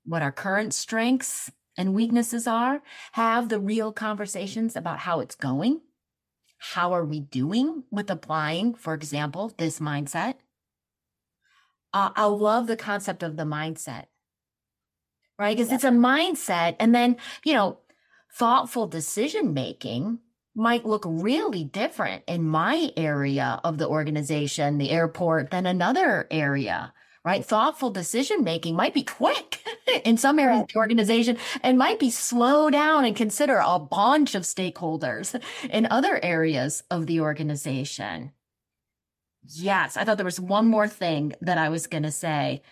what 0.06 0.22
our 0.22 0.32
current 0.32 0.72
strengths 0.72 1.52
and 1.76 1.92
weaknesses 1.92 2.46
are, 2.46 2.80
have 3.12 3.50
the 3.50 3.60
real 3.60 3.92
conversations 3.92 4.76
about 4.76 5.00
how 5.00 5.20
it's 5.20 5.34
going, 5.34 5.82
how 6.56 6.94
are 6.94 7.04
we 7.04 7.20
doing 7.20 7.84
with 7.90 8.10
applying, 8.10 8.72
for 8.72 8.94
example, 8.94 9.52
this 9.58 9.78
mindset? 9.78 10.36
Uh, 11.96 12.10
I 12.14 12.26
love 12.26 12.66
the 12.66 12.76
concept 12.76 13.22
of 13.22 13.38
the 13.38 13.44
mindset, 13.44 14.04
right? 15.38 15.56
Because 15.56 15.70
yeah. 15.70 15.76
it's 15.76 15.84
a 15.84 15.88
mindset. 15.88 16.76
And 16.78 16.94
then, 16.94 17.16
you 17.42 17.54
know, 17.54 17.78
thoughtful 18.34 18.86
decision 18.86 19.54
making 19.54 20.18
might 20.54 20.84
look 20.84 21.04
really 21.06 21.64
different 21.64 22.22
in 22.26 22.44
my 22.44 22.92
area 22.98 23.62
of 23.64 23.78
the 23.78 23.88
organization, 23.88 24.76
the 24.76 24.90
airport, 24.90 25.50
than 25.50 25.64
another 25.64 26.26
area 26.30 26.92
right? 27.24 27.44
Thoughtful 27.44 27.90
decision 27.90 28.44
making 28.44 28.76
might 28.76 28.94
be 28.94 29.02
quick 29.02 29.60
in 30.04 30.16
some 30.16 30.38
areas 30.38 30.60
of 30.60 30.68
the 30.68 30.76
organization 30.76 31.38
and 31.60 31.76
might 31.76 31.98
be 31.98 32.08
slow 32.08 32.70
down 32.70 33.04
and 33.04 33.16
consider 33.16 33.60
a 33.64 33.80
bunch 33.80 34.36
of 34.36 34.44
stakeholders 34.44 35.42
in 35.70 35.88
other 35.90 36.20
areas 36.22 36.84
of 36.88 37.06
the 37.06 37.18
organization. 37.18 38.30
Yes, 39.48 39.96
I 39.96 40.04
thought 40.04 40.16
there 40.16 40.24
was 40.24 40.40
one 40.40 40.66
more 40.66 40.88
thing 40.88 41.32
that 41.40 41.58
I 41.58 41.68
was 41.68 41.86
going 41.86 42.02
to 42.02 42.10
say. 42.10 42.62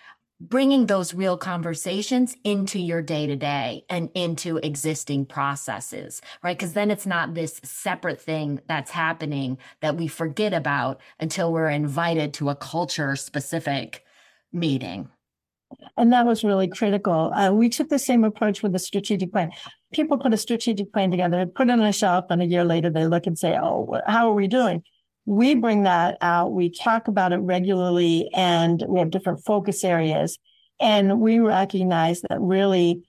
Bringing 0.40 0.86
those 0.86 1.14
real 1.14 1.38
conversations 1.38 2.36
into 2.42 2.78
your 2.78 3.00
day 3.00 3.26
to 3.26 3.36
day 3.36 3.84
and 3.88 4.10
into 4.14 4.58
existing 4.58 5.26
processes, 5.26 6.20
right? 6.42 6.58
Because 6.58 6.72
then 6.72 6.90
it's 6.90 7.06
not 7.06 7.34
this 7.34 7.60
separate 7.62 8.20
thing 8.20 8.60
that's 8.66 8.90
happening 8.90 9.58
that 9.80 9.96
we 9.96 10.08
forget 10.08 10.52
about 10.52 11.00
until 11.20 11.52
we're 11.52 11.70
invited 11.70 12.34
to 12.34 12.50
a 12.50 12.56
culture 12.56 13.14
specific 13.14 14.04
meeting. 14.52 15.08
And 15.96 16.12
that 16.12 16.26
was 16.26 16.44
really 16.44 16.68
critical. 16.68 17.32
Uh, 17.32 17.52
we 17.52 17.68
took 17.68 17.88
the 17.88 17.98
same 17.98 18.24
approach 18.24 18.62
with 18.62 18.72
the 18.72 18.78
strategic 18.78 19.32
plan. 19.32 19.50
People 19.92 20.18
put 20.18 20.34
a 20.34 20.36
strategic 20.36 20.92
plan 20.92 21.10
together, 21.10 21.46
put 21.46 21.68
it 21.68 21.72
on 21.72 21.80
a 21.80 21.92
shelf, 21.92 22.26
and 22.30 22.42
a 22.42 22.46
year 22.46 22.64
later 22.64 22.90
they 22.90 23.06
look 23.06 23.26
and 23.26 23.38
say, 23.38 23.56
Oh, 23.56 24.00
how 24.06 24.30
are 24.30 24.34
we 24.34 24.48
doing? 24.48 24.82
We 25.26 25.54
bring 25.54 25.84
that 25.84 26.18
out. 26.20 26.52
We 26.52 26.70
talk 26.70 27.08
about 27.08 27.32
it 27.32 27.38
regularly 27.38 28.28
and 28.34 28.82
we 28.88 28.98
have 28.98 29.10
different 29.10 29.44
focus 29.44 29.84
areas. 29.84 30.38
And 30.80 31.20
we 31.20 31.38
recognize 31.38 32.20
that 32.28 32.40
really 32.40 33.02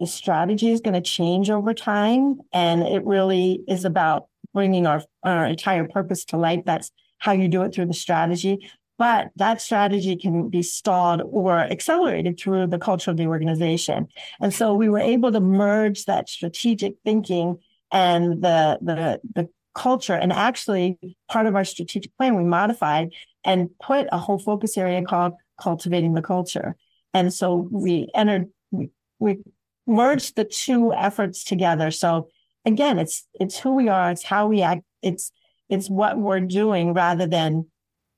the 0.00 0.06
strategy 0.06 0.70
is 0.70 0.80
going 0.80 0.94
to 0.94 1.00
change 1.00 1.50
over 1.50 1.74
time. 1.74 2.40
And 2.52 2.82
it 2.82 3.04
really 3.04 3.62
is 3.68 3.84
about 3.84 4.26
bringing 4.52 4.86
our, 4.86 5.02
our 5.22 5.46
entire 5.46 5.86
purpose 5.86 6.24
to 6.26 6.36
light. 6.36 6.64
That's 6.66 6.90
how 7.18 7.32
you 7.32 7.48
do 7.48 7.62
it 7.62 7.74
through 7.74 7.86
the 7.86 7.94
strategy. 7.94 8.68
But 8.98 9.28
that 9.36 9.62
strategy 9.62 10.16
can 10.16 10.48
be 10.48 10.62
stalled 10.62 11.22
or 11.24 11.58
accelerated 11.58 12.38
through 12.38 12.66
the 12.66 12.78
culture 12.78 13.10
of 13.10 13.16
the 13.16 13.26
organization. 13.26 14.08
And 14.40 14.52
so 14.52 14.74
we 14.74 14.88
were 14.90 14.98
able 14.98 15.32
to 15.32 15.40
merge 15.40 16.04
that 16.04 16.28
strategic 16.28 16.96
thinking 17.04 17.58
and 17.92 18.42
the, 18.42 18.78
the, 18.82 19.20
the 19.34 19.48
culture. 19.74 20.14
And 20.14 20.32
actually 20.32 20.98
part 21.28 21.46
of 21.46 21.54
our 21.54 21.64
strategic 21.64 22.16
plan, 22.16 22.36
we 22.36 22.44
modified 22.44 23.10
and 23.44 23.70
put 23.82 24.06
a 24.12 24.18
whole 24.18 24.38
focus 24.38 24.76
area 24.76 25.02
called 25.02 25.34
cultivating 25.60 26.14
the 26.14 26.22
culture. 26.22 26.76
And 27.14 27.32
so 27.32 27.68
we 27.70 28.08
entered, 28.14 28.48
we, 28.70 28.90
we 29.18 29.38
merged 29.86 30.36
the 30.36 30.44
two 30.44 30.92
efforts 30.92 31.44
together. 31.44 31.90
So 31.90 32.28
again, 32.64 32.98
it's, 32.98 33.26
it's 33.34 33.58
who 33.58 33.74
we 33.74 33.88
are. 33.88 34.10
It's 34.10 34.24
how 34.24 34.46
we 34.46 34.62
act. 34.62 34.82
It's, 35.02 35.32
it's 35.68 35.88
what 35.88 36.18
we're 36.18 36.40
doing 36.40 36.94
rather 36.94 37.26
than 37.26 37.66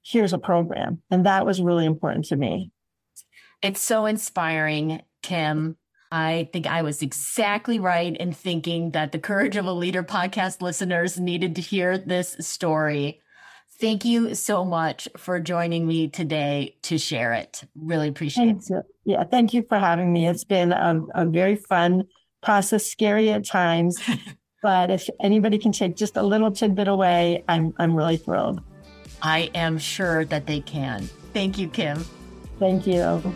here's 0.05 0.33
a 0.33 0.39
program. 0.39 1.03
And 1.11 1.27
that 1.27 1.47
was 1.47 1.61
really 1.61 1.87
important 1.87 2.27
to 2.27 2.37
me. 2.37 2.71
It's 3.63 3.81
so 3.81 4.07
inspiring, 4.07 5.03
Kim. 5.23 5.77
I 6.13 6.51
think 6.53 6.67
I 6.67 6.83
was 6.83 7.01
exactly 7.01 7.79
right 7.79 8.15
in 8.15 8.35
thinking 8.35 8.91
that 8.91 9.13
the 9.13 9.19
Courage 9.19 9.57
of 9.57 9.65
a 9.65 9.73
Leader 9.73 10.03
podcast 10.03 10.61
listeners 10.61 11.19
needed 11.19 11.57
to 11.57 11.63
hear 11.63 11.97
this 11.97 12.37
story. 12.39 13.23
Thank 13.81 14.05
you 14.05 14.35
so 14.35 14.63
much 14.63 15.09
for 15.17 15.41
joining 15.41 15.87
me 15.87 16.09
today 16.09 16.77
to 16.83 16.99
share 16.99 17.33
it. 17.33 17.65
Really 17.75 18.09
appreciate 18.09 18.45
Thanks. 18.45 18.71
it. 18.71 18.85
Yeah, 19.07 19.25
thank 19.25 19.55
you 19.55 19.65
for 19.67 19.79
having 19.79 20.13
me. 20.13 20.29
It's 20.29 20.45
been 20.45 20.73
a, 20.73 21.03
a 21.15 21.25
very 21.25 21.57
fun 21.57 22.05
process, 22.43 22.85
scary 22.85 23.31
at 23.31 23.47
times, 23.47 23.99
but 24.63 24.91
if 24.91 25.09
anybody 25.23 25.57
can 25.57 25.73
take 25.73 25.97
just 25.97 26.19
a 26.19 26.23
little 26.23 26.53
tidbit 26.53 26.89
away, 26.89 27.43
I'm 27.49 27.73
I'm 27.79 27.97
really 27.97 28.19
thrilled. 28.19 28.61
I 29.23 29.51
am 29.55 29.79
sure 29.79 30.27
that 30.27 30.47
they 30.47 30.61
can. 30.61 31.09
Thank 31.33 31.57
you, 31.57 31.69
Kim. 31.69 32.05
Thank 32.59 32.87
you. 32.87 33.35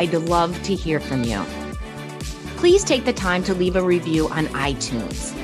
I'd 0.00 0.14
love 0.14 0.62
to 0.62 0.74
hear 0.74 1.00
from 1.00 1.24
you. 1.24 1.44
Please 2.56 2.82
take 2.82 3.04
the 3.04 3.12
time 3.12 3.44
to 3.44 3.52
leave 3.52 3.76
a 3.76 3.82
review 3.82 4.30
on 4.30 4.46
iTunes. 4.46 5.34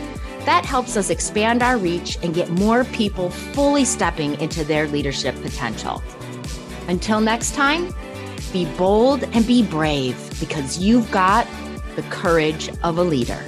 That 0.47 0.65
helps 0.65 0.97
us 0.97 1.11
expand 1.11 1.63
our 1.63 1.77
reach 1.77 2.17
and 2.23 2.35
get 2.35 2.49
more 2.49 2.85
people 2.85 3.29
fully 3.29 3.85
stepping 3.85 4.41
into 4.41 4.65
their 4.65 4.89
leadership 4.89 5.35
potential. 5.43 6.03
Until 6.89 7.21
next 7.21 7.55
time, 7.55 7.95
be 8.55 8.65
bold 8.77 9.25
and 9.35 9.45
be 9.49 9.65
brave 9.65 10.17
because 10.39 10.79
you've 10.79 11.11
got 11.11 11.45
the 11.97 12.03
courage 12.03 12.71
of 12.85 12.99
a 12.99 13.03
leader. 13.03 13.43